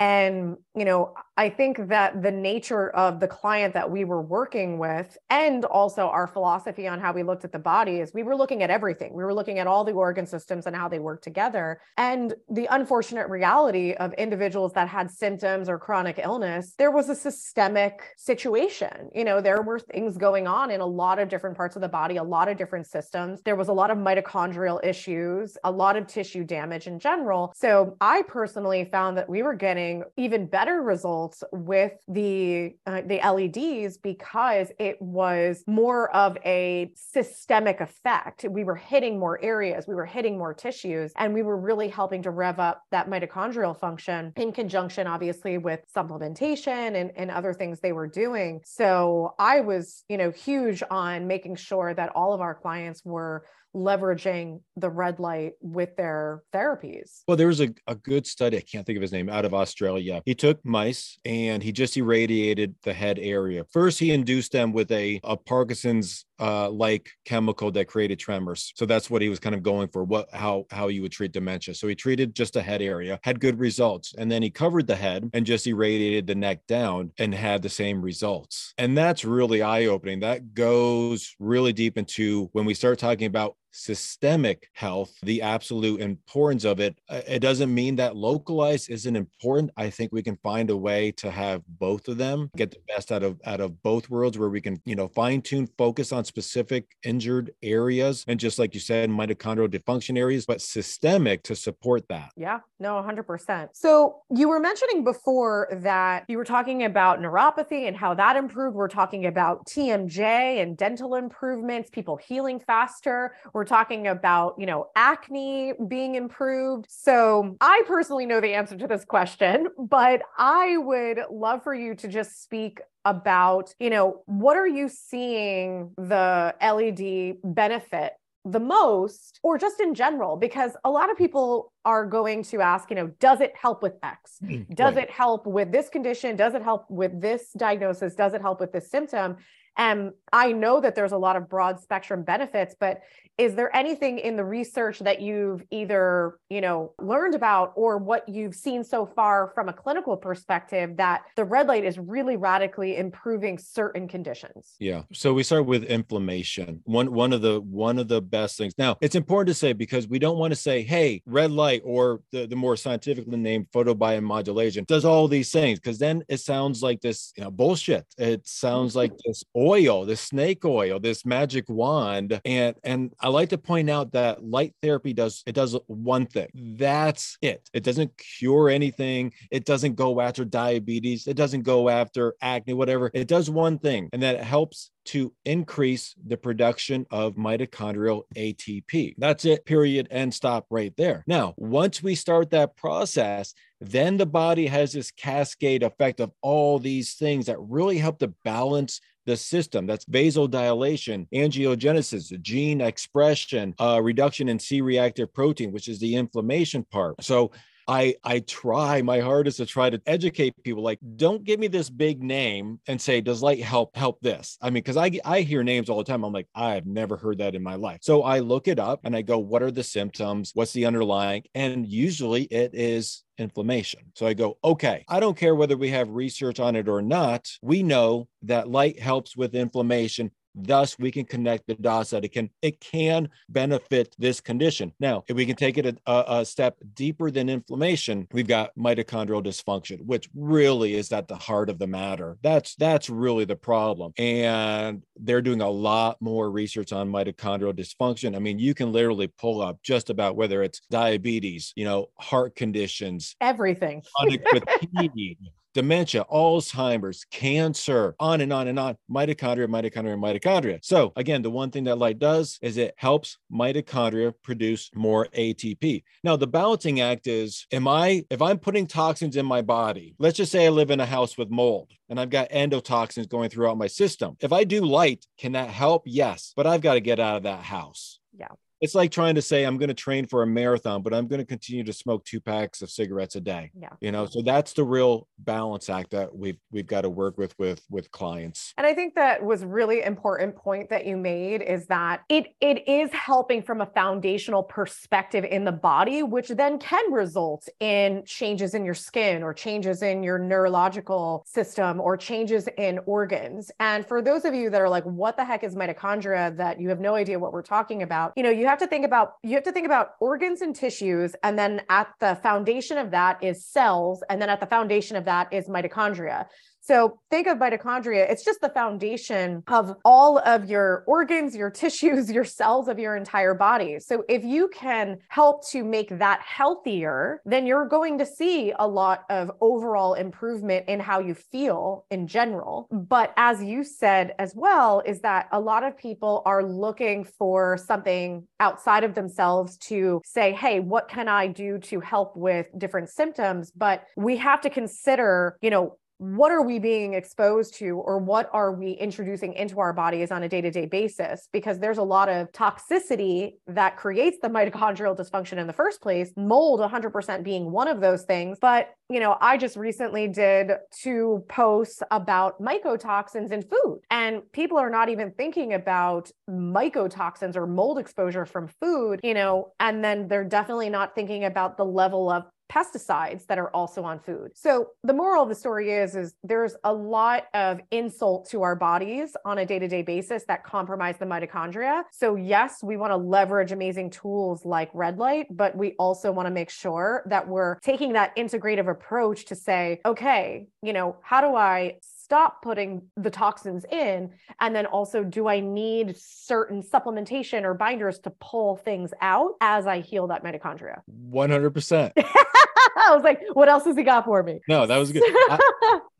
And, 0.00 0.56
you 0.76 0.84
know, 0.84 1.14
I 1.36 1.50
think 1.50 1.88
that 1.88 2.22
the 2.22 2.30
nature 2.30 2.90
of 2.90 3.18
the 3.18 3.26
client 3.26 3.74
that 3.74 3.90
we 3.90 4.04
were 4.04 4.22
working 4.22 4.78
with, 4.78 5.18
and 5.28 5.64
also 5.64 6.08
our 6.08 6.28
philosophy 6.28 6.86
on 6.86 7.00
how 7.00 7.12
we 7.12 7.24
looked 7.24 7.44
at 7.44 7.50
the 7.50 7.58
body, 7.58 7.98
is 7.98 8.14
we 8.14 8.22
were 8.22 8.36
looking 8.36 8.62
at 8.62 8.70
everything. 8.70 9.12
We 9.12 9.24
were 9.24 9.34
looking 9.34 9.58
at 9.58 9.66
all 9.66 9.82
the 9.84 9.92
organ 9.92 10.26
systems 10.26 10.66
and 10.66 10.76
how 10.76 10.88
they 10.88 11.00
work 11.00 11.22
together. 11.22 11.80
And 11.96 12.34
the 12.48 12.68
unfortunate 12.70 13.28
reality 13.28 13.94
of 13.94 14.12
individuals 14.14 14.72
that 14.74 14.88
had 14.88 15.10
symptoms 15.10 15.68
or 15.68 15.78
chronic 15.78 16.20
illness, 16.22 16.74
there 16.78 16.92
was 16.92 17.08
a 17.08 17.14
systemic 17.14 18.00
situation. 18.16 19.10
You 19.14 19.24
know, 19.24 19.40
there 19.40 19.62
were 19.62 19.80
things 19.80 20.16
going 20.16 20.46
on 20.46 20.70
in 20.70 20.80
a 20.80 20.86
lot 20.86 21.18
of 21.18 21.28
different 21.28 21.56
parts 21.56 21.74
of 21.74 21.82
the 21.82 21.88
body, 21.88 22.18
a 22.18 22.22
lot 22.22 22.48
of 22.48 22.56
different 22.56 22.86
systems. 22.86 23.40
There 23.42 23.56
was 23.56 23.68
a 23.68 23.72
lot 23.72 23.90
of 23.90 23.98
mitochondrial 23.98 24.84
issues, 24.84 25.56
a 25.64 25.70
lot 25.70 25.96
of 25.96 26.06
tissue 26.06 26.44
damage 26.44 26.86
in 26.86 27.00
general. 27.00 27.52
So 27.56 27.96
I 28.00 28.22
personally 28.28 28.88
found 28.92 29.16
that 29.18 29.28
we 29.28 29.42
were 29.42 29.54
getting 29.54 29.87
even 30.16 30.46
better 30.46 30.82
results 30.82 31.42
with 31.52 31.92
the 32.08 32.74
uh, 32.86 33.02
the 33.06 33.18
LEDs 33.18 33.98
because 33.98 34.68
it 34.78 35.00
was 35.00 35.64
more 35.66 36.14
of 36.14 36.36
a 36.44 36.90
systemic 36.94 37.80
effect. 37.80 38.44
We 38.48 38.64
were 38.64 38.76
hitting 38.76 39.18
more 39.18 39.42
areas, 39.42 39.86
we 39.86 39.94
were 39.94 40.06
hitting 40.06 40.38
more 40.38 40.54
tissues, 40.54 41.12
and 41.16 41.34
we 41.34 41.42
were 41.42 41.58
really 41.58 41.88
helping 41.88 42.22
to 42.22 42.30
rev 42.30 42.58
up 42.60 42.82
that 42.90 43.08
mitochondrial 43.08 43.78
function 43.78 44.32
in 44.36 44.52
conjunction, 44.52 45.06
obviously, 45.06 45.58
with 45.58 45.80
supplementation 45.94 47.00
and, 47.00 47.10
and 47.16 47.30
other 47.30 47.52
things 47.52 47.80
they 47.80 47.92
were 47.92 48.08
doing. 48.08 48.60
So 48.64 49.34
I 49.38 49.60
was, 49.60 50.04
you 50.08 50.16
know, 50.16 50.30
huge 50.30 50.82
on 50.90 51.26
making 51.26 51.56
sure 51.56 51.94
that 51.94 52.10
all 52.14 52.32
of 52.32 52.40
our 52.40 52.54
clients 52.54 53.04
were 53.04 53.44
leveraging 53.74 54.60
the 54.76 54.90
red 54.90 55.20
light 55.20 55.52
with 55.60 55.96
their 55.96 56.42
therapies. 56.54 57.22
Well, 57.26 57.36
there 57.36 57.46
was 57.46 57.60
a, 57.60 57.68
a 57.86 57.94
good 57.94 58.26
study, 58.26 58.56
I 58.56 58.60
can't 58.60 58.86
think 58.86 58.96
of 58.96 59.02
his 59.02 59.12
name, 59.12 59.28
out 59.28 59.44
of 59.44 59.54
Australia. 59.54 60.22
He 60.24 60.34
took 60.34 60.64
mice 60.64 61.18
and 61.24 61.62
he 61.62 61.72
just 61.72 61.96
irradiated 61.96 62.74
the 62.82 62.92
head 62.92 63.18
area. 63.18 63.64
First, 63.72 63.98
he 63.98 64.10
induced 64.10 64.52
them 64.52 64.72
with 64.72 64.90
a, 64.90 65.20
a 65.24 65.36
Parkinson's 65.36 66.24
uh, 66.40 66.70
like 66.70 67.10
chemical 67.24 67.70
that 67.72 67.88
created 67.88 68.18
tremors. 68.18 68.72
So 68.76 68.86
that's 68.86 69.10
what 69.10 69.22
he 69.22 69.28
was 69.28 69.38
kind 69.38 69.54
of 69.54 69.62
going 69.62 69.88
for. 69.88 70.04
What 70.04 70.28
how 70.32 70.66
how 70.70 70.88
you 70.88 71.02
would 71.02 71.12
treat 71.12 71.32
dementia. 71.32 71.74
So 71.74 71.88
he 71.88 71.94
treated 71.94 72.34
just 72.34 72.54
the 72.54 72.62
head 72.62 72.82
area, 72.82 73.18
had 73.22 73.40
good 73.40 73.58
results, 73.58 74.14
and 74.16 74.30
then 74.30 74.42
he 74.42 74.50
covered 74.50 74.86
the 74.86 74.96
head 74.96 75.30
and 75.32 75.46
just 75.46 75.66
irradiated 75.66 76.26
the 76.26 76.34
neck 76.34 76.66
down 76.66 77.12
and 77.18 77.34
had 77.34 77.62
the 77.62 77.68
same 77.68 78.02
results. 78.02 78.74
And 78.78 78.96
that's 78.96 79.24
really 79.24 79.62
eye 79.62 79.86
opening. 79.86 80.20
That 80.20 80.54
goes 80.54 81.34
really 81.38 81.72
deep 81.72 81.98
into 81.98 82.48
when 82.52 82.64
we 82.64 82.74
start 82.74 82.98
talking 82.98 83.26
about 83.26 83.56
systemic 83.70 84.68
health, 84.72 85.12
the 85.22 85.42
absolute 85.42 86.00
importance 86.00 86.64
of 86.64 86.80
it. 86.80 86.98
Uh, 87.08 87.20
it 87.26 87.40
doesn't 87.40 87.72
mean 87.72 87.96
that 87.96 88.16
localized 88.16 88.90
isn't 88.90 89.16
important. 89.16 89.70
I 89.76 89.90
think 89.90 90.12
we 90.12 90.22
can 90.22 90.36
find 90.36 90.70
a 90.70 90.76
way 90.76 91.12
to 91.12 91.30
have 91.30 91.62
both 91.66 92.08
of 92.08 92.18
them, 92.18 92.50
get 92.56 92.70
the 92.70 92.80
best 92.88 93.12
out 93.12 93.22
of 93.22 93.40
out 93.44 93.60
of 93.60 93.82
both 93.82 94.10
worlds 94.10 94.38
where 94.38 94.48
we 94.48 94.60
can, 94.60 94.80
you 94.84 94.96
know, 94.96 95.08
fine 95.08 95.42
tune 95.42 95.68
focus 95.78 96.12
on 96.12 96.24
specific 96.24 96.96
injured 97.04 97.52
areas 97.62 98.24
and 98.26 98.40
just 98.40 98.58
like 98.58 98.74
you 98.74 98.80
said 98.80 99.10
mitochondrial 99.10 99.68
dysfunction 99.68 100.18
areas, 100.18 100.46
but 100.46 100.60
systemic 100.60 101.42
to 101.44 101.54
support 101.54 102.08
that. 102.08 102.30
Yeah, 102.36 102.60
no, 102.78 102.94
100%. 102.94 103.68
So, 103.72 104.22
you 104.34 104.48
were 104.48 104.60
mentioning 104.60 105.04
before 105.04 105.68
that 105.82 106.24
you 106.28 106.36
were 106.36 106.44
talking 106.44 106.84
about 106.84 107.20
neuropathy 107.20 107.88
and 107.88 107.96
how 107.96 108.14
that 108.14 108.36
improved. 108.36 108.76
We're 108.76 108.88
talking 108.88 109.26
about 109.26 109.66
TMJ 109.66 110.62
and 110.62 110.76
dental 110.76 111.14
improvements, 111.14 111.90
people 111.90 112.16
healing 112.16 112.60
faster. 112.60 113.34
We're 113.52 113.57
talking 113.64 114.06
about, 114.06 114.54
you 114.58 114.66
know, 114.66 114.86
acne 114.96 115.72
being 115.88 116.14
improved. 116.14 116.86
So 116.88 117.56
I 117.60 117.82
personally 117.86 118.26
know 118.26 118.40
the 118.40 118.54
answer 118.54 118.76
to 118.76 118.86
this 118.86 119.04
question, 119.04 119.68
but 119.78 120.22
I 120.36 120.76
would 120.78 121.20
love 121.30 121.62
for 121.62 121.74
you 121.74 121.94
to 121.96 122.08
just 122.08 122.42
speak 122.42 122.80
about, 123.04 123.74
you 123.78 123.90
know, 123.90 124.22
what 124.26 124.56
are 124.56 124.68
you 124.68 124.88
seeing 124.88 125.92
the 125.96 126.54
LED 126.60 127.38
benefit 127.42 128.12
the 128.44 128.60
most 128.60 129.40
or 129.42 129.58
just 129.58 129.80
in 129.80 129.94
general? 129.94 130.36
Because 130.36 130.72
a 130.84 130.90
lot 130.90 131.10
of 131.10 131.16
people 131.16 131.72
are 131.84 132.06
going 132.06 132.42
to 132.42 132.60
ask 132.60 132.90
you 132.90 132.96
know 132.96 133.08
does 133.18 133.40
it 133.40 133.52
help 133.60 133.82
with 133.82 133.94
x? 134.02 134.38
Mm, 134.42 134.74
does 134.74 134.94
right. 134.94 135.04
it 135.04 135.10
help 135.10 135.46
with 135.46 135.72
this 135.72 135.88
condition? 135.88 136.36
Does 136.36 136.54
it 136.54 136.62
help 136.62 136.84
with 136.90 137.20
this 137.20 137.50
diagnosis? 137.56 138.14
Does 138.14 138.34
it 138.34 138.40
help 138.40 138.60
with 138.60 138.72
this 138.72 138.90
symptom 138.90 139.36
and 139.78 140.12
I 140.32 140.52
know 140.52 140.80
that 140.80 140.96
there's 140.96 141.12
a 141.12 141.16
lot 141.16 141.36
of 141.36 141.48
broad 141.48 141.80
spectrum 141.80 142.24
benefits, 142.24 142.74
but 142.78 143.00
is 143.38 143.54
there 143.54 143.74
anything 143.74 144.18
in 144.18 144.36
the 144.36 144.44
research 144.44 144.98
that 144.98 145.20
you've 145.20 145.62
either, 145.70 146.38
you 146.50 146.60
know, 146.60 146.92
learned 147.00 147.36
about 147.36 147.72
or 147.76 147.96
what 147.96 148.28
you've 148.28 148.54
seen 148.54 148.82
so 148.82 149.06
far 149.06 149.52
from 149.54 149.68
a 149.68 149.72
clinical 149.72 150.16
perspective 150.16 150.96
that 150.96 151.22
the 151.36 151.44
red 151.44 151.68
light 151.68 151.84
is 151.84 151.98
really 151.98 152.36
radically 152.36 152.96
improving 152.96 153.56
certain 153.56 154.08
conditions? 154.08 154.74
Yeah. 154.80 155.02
So 155.12 155.32
we 155.32 155.44
start 155.44 155.66
with 155.66 155.84
inflammation. 155.84 156.82
One 156.84 157.12
one 157.12 157.32
of 157.32 157.40
the 157.40 157.60
one 157.60 158.00
of 158.00 158.08
the 158.08 158.20
best 158.20 158.58
things. 158.58 158.74
Now, 158.76 158.96
it's 159.00 159.14
important 159.14 159.54
to 159.54 159.58
say 159.58 159.72
because 159.72 160.08
we 160.08 160.18
don't 160.18 160.38
want 160.38 160.50
to 160.50 160.56
say, 160.56 160.82
hey, 160.82 161.22
red 161.24 161.52
light 161.52 161.82
or 161.84 162.20
the, 162.32 162.46
the 162.46 162.56
more 162.56 162.76
scientifically 162.76 163.38
named 163.38 163.68
photobiomodulation 163.72 164.84
does 164.86 165.04
all 165.04 165.28
these 165.28 165.52
things 165.52 165.78
because 165.78 166.00
then 166.00 166.24
it 166.28 166.38
sounds 166.38 166.82
like 166.82 167.00
this, 167.02 167.32
you 167.36 167.44
know, 167.44 167.52
bullshit. 167.52 168.04
It 168.18 168.48
sounds 168.48 168.96
like 168.96 169.12
this 169.24 169.44
oil, 169.68 170.06
this 170.06 170.20
snake 170.20 170.64
oil, 170.64 170.98
this 170.98 171.26
magic 171.26 171.64
wand. 171.68 172.40
And 172.44 172.74
and 172.82 173.12
I 173.20 173.28
like 173.28 173.50
to 173.50 173.58
point 173.58 173.90
out 173.90 174.12
that 174.12 174.44
light 174.44 174.74
therapy 174.82 175.12
does 175.12 175.42
it 175.46 175.54
does 175.54 175.76
one 175.86 176.26
thing. 176.26 176.48
That's 176.54 177.36
it. 177.42 177.68
It 177.72 177.84
doesn't 177.84 178.12
cure 178.38 178.68
anything. 178.68 179.32
It 179.50 179.64
doesn't 179.64 179.94
go 179.94 180.20
after 180.20 180.44
diabetes. 180.44 181.26
It 181.26 181.36
doesn't 181.36 181.62
go 181.62 181.88
after 181.88 182.34
acne, 182.40 182.74
whatever. 182.74 183.10
It 183.12 183.28
does 183.28 183.50
one 183.50 183.78
thing, 183.78 184.08
and 184.12 184.22
that 184.22 184.42
helps 184.42 184.90
to 185.08 185.32
increase 185.46 186.14
the 186.26 186.36
production 186.36 187.06
of 187.10 187.34
mitochondrial 187.34 188.24
ATP. 188.36 189.14
That's 189.16 189.46
it, 189.46 189.64
period, 189.64 190.06
and 190.10 190.34
stop 190.34 190.66
right 190.68 190.92
there. 190.98 191.24
Now, 191.26 191.54
once 191.56 192.02
we 192.02 192.14
start 192.14 192.50
that 192.50 192.76
process, 192.76 193.54
then 193.80 194.18
the 194.18 194.26
body 194.26 194.66
has 194.66 194.92
this 194.92 195.10
cascade 195.10 195.82
effect 195.82 196.20
of 196.20 196.32
all 196.42 196.78
these 196.78 197.14
things 197.14 197.46
that 197.46 197.58
really 197.58 197.96
help 197.96 198.18
to 198.18 198.34
balance 198.44 199.00
the 199.28 199.36
system. 199.36 199.86
That's 199.86 200.06
vasodilation, 200.06 201.28
angiogenesis, 201.34 202.40
gene 202.40 202.80
expression, 202.80 203.74
uh, 203.78 204.00
reduction 204.02 204.48
in 204.48 204.58
C 204.58 204.80
reactive 204.80 205.32
protein, 205.34 205.70
which 205.70 205.86
is 205.86 206.00
the 206.00 206.16
inflammation 206.16 206.84
part. 206.90 207.22
So 207.22 207.52
I 207.88 208.14
I 208.22 208.40
try 208.40 209.02
my 209.02 209.20
hardest 209.20 209.56
to 209.58 209.66
try 209.66 209.90
to 209.90 210.00
educate 210.06 210.54
people. 210.62 210.82
Like, 210.82 210.98
don't 211.16 211.42
give 211.42 211.58
me 211.58 211.68
this 211.68 211.90
big 211.90 212.22
name 212.22 212.80
and 212.86 213.00
say, 213.00 213.20
"Does 213.20 213.42
light 213.42 213.60
help 213.60 213.96
help 213.96 214.20
this?" 214.20 214.58
I 214.60 214.66
mean, 214.70 214.74
because 214.74 214.96
I 214.96 215.10
I 215.24 215.40
hear 215.40 215.64
names 215.64 215.88
all 215.88 215.98
the 215.98 216.04
time. 216.04 216.24
I'm 216.24 216.32
like, 216.32 216.48
I've 216.54 216.86
never 216.86 217.16
heard 217.16 217.38
that 217.38 217.54
in 217.54 217.62
my 217.62 217.76
life. 217.76 217.98
So 218.02 218.22
I 218.22 218.40
look 218.40 218.68
it 218.68 218.78
up 218.78 219.00
and 219.04 219.16
I 219.16 219.22
go, 219.22 219.38
"What 219.38 219.62
are 219.62 219.70
the 219.70 219.82
symptoms? 219.82 220.52
What's 220.54 220.72
the 220.72 220.86
underlying?" 220.86 221.44
And 221.54 221.86
usually 221.86 222.44
it 222.44 222.74
is 222.74 223.24
inflammation. 223.38 224.00
So 224.14 224.26
I 224.26 224.34
go, 224.34 224.58
okay, 224.64 225.04
I 225.08 225.20
don't 225.20 225.36
care 225.36 225.54
whether 225.54 225.76
we 225.76 225.90
have 225.90 226.10
research 226.10 226.60
on 226.60 226.76
it 226.76 226.88
or 226.88 227.00
not. 227.00 227.48
We 227.62 227.82
know 227.82 228.28
that 228.42 228.68
light 228.68 228.98
helps 228.98 229.36
with 229.36 229.54
inflammation. 229.54 230.32
Thus, 230.58 230.98
we 230.98 231.10
can 231.10 231.24
connect 231.24 231.66
the 231.66 231.74
dots 231.74 232.10
that 232.10 232.24
it 232.24 232.32
can 232.32 232.50
it 232.62 232.80
can 232.80 233.28
benefit 233.48 234.14
this 234.18 234.40
condition. 234.40 234.92
Now, 235.00 235.24
if 235.28 235.36
we 235.36 235.46
can 235.46 235.56
take 235.56 235.78
it 235.78 235.86
a, 236.06 236.24
a, 236.28 236.44
step 236.44 236.76
deeper 236.94 237.30
than 237.30 237.48
inflammation, 237.48 238.26
we've 238.32 238.46
got 238.46 238.70
mitochondrial 238.76 239.44
dysfunction, 239.44 240.04
which 240.04 240.28
really 240.34 240.94
is 240.94 241.12
at 241.12 241.28
the 241.28 241.36
heart 241.36 241.70
of 241.70 241.78
the 241.78 241.86
matter. 241.86 242.38
That's 242.42 242.74
that's 242.76 243.08
really 243.10 243.44
the 243.44 243.56
problem. 243.56 244.12
And 244.18 245.02
they're 245.16 245.42
doing 245.42 245.60
a 245.60 245.68
lot 245.68 246.16
more 246.20 246.50
research 246.50 246.92
on 246.92 247.10
mitochondrial 247.10 247.72
dysfunction. 247.72 248.34
I 248.34 248.38
mean, 248.38 248.58
you 248.58 248.74
can 248.74 248.92
literally 248.92 249.28
pull 249.28 249.60
up 249.60 249.82
just 249.82 250.10
about 250.10 250.36
whether 250.36 250.62
it's 250.62 250.80
diabetes, 250.90 251.72
you 251.76 251.84
know, 251.84 252.08
heart 252.18 252.56
conditions, 252.56 253.36
everything, 253.40 254.02
chronic 254.16 254.44
fatigue, 254.48 255.38
dementia, 255.78 256.24
Alzheimer's, 256.28 257.24
cancer, 257.30 258.16
on 258.18 258.40
and 258.40 258.52
on 258.52 258.66
and 258.66 258.80
on, 258.80 258.96
mitochondria, 259.08 259.68
mitochondria, 259.68 260.18
mitochondria. 260.18 260.80
So 260.82 261.12
again, 261.14 261.42
the 261.42 261.50
one 261.50 261.70
thing 261.70 261.84
that 261.84 261.98
light 261.98 262.18
does 262.18 262.58
is 262.62 262.78
it 262.78 262.94
helps 262.96 263.38
mitochondria 263.52 264.34
produce 264.42 264.90
more 264.92 265.28
ATP. 265.28 266.02
Now, 266.24 266.34
the 266.34 266.48
balancing 266.48 267.00
act 267.00 267.28
is, 267.28 267.64
am 267.70 267.86
I, 267.86 268.24
if 268.28 268.42
I'm 268.42 268.58
putting 268.58 268.88
toxins 268.88 269.36
in 269.36 269.46
my 269.46 269.62
body, 269.62 270.16
let's 270.18 270.38
just 270.38 270.50
say 270.50 270.66
I 270.66 270.70
live 270.70 270.90
in 270.90 270.98
a 270.98 271.06
house 271.06 271.38
with 271.38 271.48
mold 271.48 271.92
and 272.08 272.18
I've 272.18 272.30
got 272.30 272.50
endotoxins 272.50 273.28
going 273.28 273.48
throughout 273.48 273.78
my 273.78 273.86
system. 273.86 274.36
If 274.40 274.52
I 274.52 274.64
do 274.64 274.80
light, 274.84 275.26
can 275.38 275.52
that 275.52 275.70
help? 275.70 276.02
Yes, 276.06 276.54
but 276.56 276.66
I've 276.66 276.80
got 276.80 276.94
to 276.94 277.00
get 277.00 277.20
out 277.20 277.36
of 277.36 277.42
that 277.44 277.62
house. 277.62 278.18
Yeah 278.36 278.48
it's 278.80 278.94
like 278.94 279.10
trying 279.10 279.34
to 279.34 279.42
say 279.42 279.64
i'm 279.64 279.76
going 279.76 279.88
to 279.88 279.94
train 279.94 280.26
for 280.26 280.42
a 280.42 280.46
marathon 280.46 281.02
but 281.02 281.12
i'm 281.12 281.26
going 281.26 281.40
to 281.40 281.44
continue 281.44 281.84
to 281.84 281.92
smoke 281.92 282.24
two 282.24 282.40
packs 282.40 282.82
of 282.82 282.90
cigarettes 282.90 283.36
a 283.36 283.40
day. 283.40 283.70
Yeah. 283.78 283.88
You 284.00 284.12
know 284.12 284.26
so 284.26 284.42
that's 284.42 284.72
the 284.72 284.84
real 284.84 285.26
balance 285.40 285.88
act 285.88 286.10
that 286.10 286.34
we've 286.34 286.58
we've 286.70 286.86
got 286.86 287.02
to 287.02 287.10
work 287.10 287.38
with 287.38 287.58
with 287.58 287.82
with 287.90 288.10
clients. 288.10 288.74
And 288.76 288.86
i 288.86 288.94
think 288.94 289.14
that 289.14 289.42
was 289.42 289.64
really 289.64 290.02
important 290.02 290.56
point 290.56 290.88
that 290.90 291.06
you 291.06 291.16
made 291.16 291.62
is 291.62 291.86
that 291.86 292.22
it 292.28 292.54
it 292.60 292.88
is 292.88 293.10
helping 293.12 293.62
from 293.62 293.80
a 293.80 293.86
foundational 293.86 294.62
perspective 294.62 295.44
in 295.44 295.64
the 295.64 295.72
body 295.72 296.22
which 296.22 296.48
then 296.48 296.78
can 296.78 297.12
result 297.12 297.68
in 297.80 298.22
changes 298.24 298.74
in 298.74 298.84
your 298.84 298.94
skin 298.94 299.42
or 299.42 299.52
changes 299.52 300.02
in 300.02 300.22
your 300.22 300.38
neurological 300.38 301.44
system 301.46 302.00
or 302.00 302.16
changes 302.16 302.68
in 302.76 303.00
organs. 303.06 303.70
And 303.80 304.06
for 304.06 304.22
those 304.22 304.44
of 304.44 304.54
you 304.54 304.70
that 304.70 304.80
are 304.80 304.88
like 304.88 305.04
what 305.04 305.36
the 305.36 305.44
heck 305.44 305.64
is 305.64 305.74
mitochondria 305.74 306.56
that 306.56 306.80
you 306.80 306.88
have 306.88 307.00
no 307.00 307.14
idea 307.14 307.38
what 307.38 307.52
we're 307.52 307.62
talking 307.62 308.02
about? 308.02 308.32
You 308.36 308.42
know 308.42 308.50
you 308.50 308.66
have 308.68 308.78
to 308.78 308.86
think 308.86 309.04
about 309.04 309.34
you 309.42 309.54
have 309.54 309.64
to 309.64 309.72
think 309.72 309.86
about 309.86 310.10
organs 310.20 310.60
and 310.60 310.74
tissues 310.74 311.34
and 311.42 311.58
then 311.58 311.82
at 311.88 312.08
the 312.20 312.36
foundation 312.42 312.98
of 312.98 313.10
that 313.10 313.42
is 313.42 313.64
cells 313.64 314.22
and 314.28 314.40
then 314.40 314.48
at 314.48 314.60
the 314.60 314.66
foundation 314.66 315.16
of 315.16 315.24
that 315.24 315.52
is 315.52 315.68
mitochondria 315.68 316.46
so 316.88 317.20
think 317.28 317.46
of 317.46 317.58
mitochondria, 317.58 318.30
it's 318.30 318.42
just 318.42 318.62
the 318.62 318.70
foundation 318.70 319.62
of 319.66 319.94
all 320.06 320.38
of 320.38 320.70
your 320.70 321.04
organs, 321.06 321.54
your 321.54 321.68
tissues, 321.82 322.30
your 322.30 322.46
cells 322.46 322.88
of 322.88 322.98
your 322.98 323.14
entire 323.14 323.52
body. 323.52 323.98
So 323.98 324.24
if 324.26 324.42
you 324.42 324.68
can 324.68 325.18
help 325.28 325.68
to 325.68 325.84
make 325.84 326.18
that 326.18 326.40
healthier, 326.40 327.42
then 327.44 327.66
you're 327.66 327.86
going 327.86 328.16
to 328.20 328.24
see 328.24 328.72
a 328.78 328.88
lot 328.88 329.24
of 329.28 329.50
overall 329.60 330.14
improvement 330.14 330.88
in 330.88 330.98
how 330.98 331.20
you 331.20 331.34
feel 331.34 332.06
in 332.10 332.26
general. 332.26 332.88
But 332.90 333.34
as 333.36 333.62
you 333.62 333.84
said 333.84 334.32
as 334.38 334.54
well, 334.56 335.02
is 335.04 335.20
that 335.20 335.48
a 335.52 335.60
lot 335.60 335.84
of 335.84 335.94
people 335.94 336.40
are 336.46 336.64
looking 336.64 337.22
for 337.22 337.76
something 337.76 338.46
outside 338.60 339.04
of 339.04 339.14
themselves 339.14 339.76
to 339.88 340.22
say, 340.24 340.54
hey, 340.54 340.80
what 340.80 341.06
can 341.10 341.28
I 341.28 341.48
do 341.48 341.76
to 341.80 342.00
help 342.00 342.34
with 342.34 342.66
different 342.78 343.10
symptoms? 343.10 343.72
But 343.76 344.04
we 344.16 344.38
have 344.38 344.62
to 344.62 344.70
consider, 344.70 345.58
you 345.60 345.68
know, 345.68 345.98
what 346.18 346.52
are 346.52 346.62
we 346.62 346.78
being 346.78 347.14
exposed 347.14 347.74
to 347.78 347.90
or 347.90 348.18
what 348.18 348.50
are 348.52 348.72
we 348.72 348.92
introducing 348.92 349.54
into 349.54 349.80
our 349.80 349.92
bodies 349.92 350.30
on 350.30 350.42
a 350.42 350.48
day-to-day 350.48 350.86
basis? 350.86 351.48
Because 351.52 351.78
there's 351.78 351.98
a 351.98 352.02
lot 352.02 352.28
of 352.28 352.50
toxicity 352.52 353.54
that 353.66 353.96
creates 353.96 354.38
the 354.42 354.48
mitochondrial 354.48 355.16
dysfunction 355.16 355.58
in 355.58 355.66
the 355.66 355.72
first 355.72 356.02
place 356.02 356.32
mold 356.36 356.80
100% 356.80 357.42
being 357.42 357.70
one 357.70 357.88
of 357.88 358.00
those 358.00 358.24
things. 358.24 358.58
But 358.60 358.90
you 359.10 359.20
know 359.20 359.36
i 359.40 359.56
just 359.56 359.76
recently 359.76 360.28
did 360.28 360.72
two 360.90 361.44
posts 361.48 362.02
about 362.10 362.60
mycotoxins 362.60 363.50
in 363.50 363.62
food 363.62 364.00
and 364.10 364.42
people 364.52 364.76
are 364.76 364.90
not 364.90 365.08
even 365.08 365.32
thinking 365.32 365.72
about 365.72 366.30
mycotoxins 366.48 367.56
or 367.56 367.66
mold 367.66 367.98
exposure 367.98 368.44
from 368.44 368.68
food 368.80 369.20
you 369.22 369.34
know 369.34 369.72
and 369.80 370.04
then 370.04 370.28
they're 370.28 370.44
definitely 370.44 370.90
not 370.90 371.14
thinking 371.14 371.44
about 371.44 371.76
the 371.76 371.84
level 371.84 372.30
of 372.30 372.44
pesticides 372.68 373.46
that 373.46 373.58
are 373.58 373.70
also 373.70 374.02
on 374.02 374.18
food. 374.18 374.52
So 374.54 374.90
the 375.02 375.12
moral 375.12 375.42
of 375.42 375.48
the 375.48 375.54
story 375.54 375.92
is 375.92 376.14
is 376.14 376.34
there's 376.42 376.74
a 376.84 376.92
lot 376.92 377.44
of 377.54 377.80
insult 377.90 378.48
to 378.50 378.62
our 378.62 378.76
bodies 378.76 379.36
on 379.44 379.58
a 379.58 379.66
day-to-day 379.66 380.02
basis 380.02 380.44
that 380.48 380.64
compromise 380.64 381.16
the 381.18 381.26
mitochondria. 381.26 382.02
So 382.12 382.36
yes, 382.36 382.82
we 382.82 382.96
want 382.96 383.12
to 383.12 383.16
leverage 383.16 383.72
amazing 383.72 384.10
tools 384.10 384.64
like 384.64 384.90
red 384.92 385.18
light, 385.18 385.46
but 385.50 385.76
we 385.76 385.94
also 385.98 386.32
want 386.32 386.46
to 386.46 386.52
make 386.52 386.70
sure 386.70 387.22
that 387.26 387.48
we're 387.48 387.78
taking 387.80 388.12
that 388.14 388.36
integrative 388.36 388.88
approach 388.88 389.46
to 389.46 389.54
say, 389.54 390.00
okay, 390.04 390.66
you 390.82 390.92
know, 390.92 391.16
how 391.22 391.40
do 391.40 391.56
I 391.56 391.96
stop 392.28 392.60
putting 392.60 393.00
the 393.16 393.30
toxins 393.30 393.86
in? 393.90 394.30
And 394.60 394.76
then 394.76 394.84
also, 394.84 395.24
do 395.24 395.48
I 395.48 395.60
need 395.60 396.14
certain 396.14 396.82
supplementation 396.82 397.64
or 397.64 397.72
binders 397.72 398.18
to 398.20 398.30
pull 398.38 398.76
things 398.76 399.14
out 399.22 399.52
as 399.62 399.86
I 399.86 400.00
heal 400.00 400.26
that 400.26 400.44
mitochondria? 400.44 401.00
100%. 401.30 402.12
I 402.18 403.14
was 403.14 403.22
like, 403.22 403.40
what 403.54 403.70
else 403.70 403.86
has 403.86 403.96
he 403.96 404.02
got 404.02 404.26
for 404.26 404.42
me? 404.42 404.60
No, 404.68 404.84
that 404.84 404.98
was 404.98 405.10
good. 405.10 405.22
I, 405.26 405.58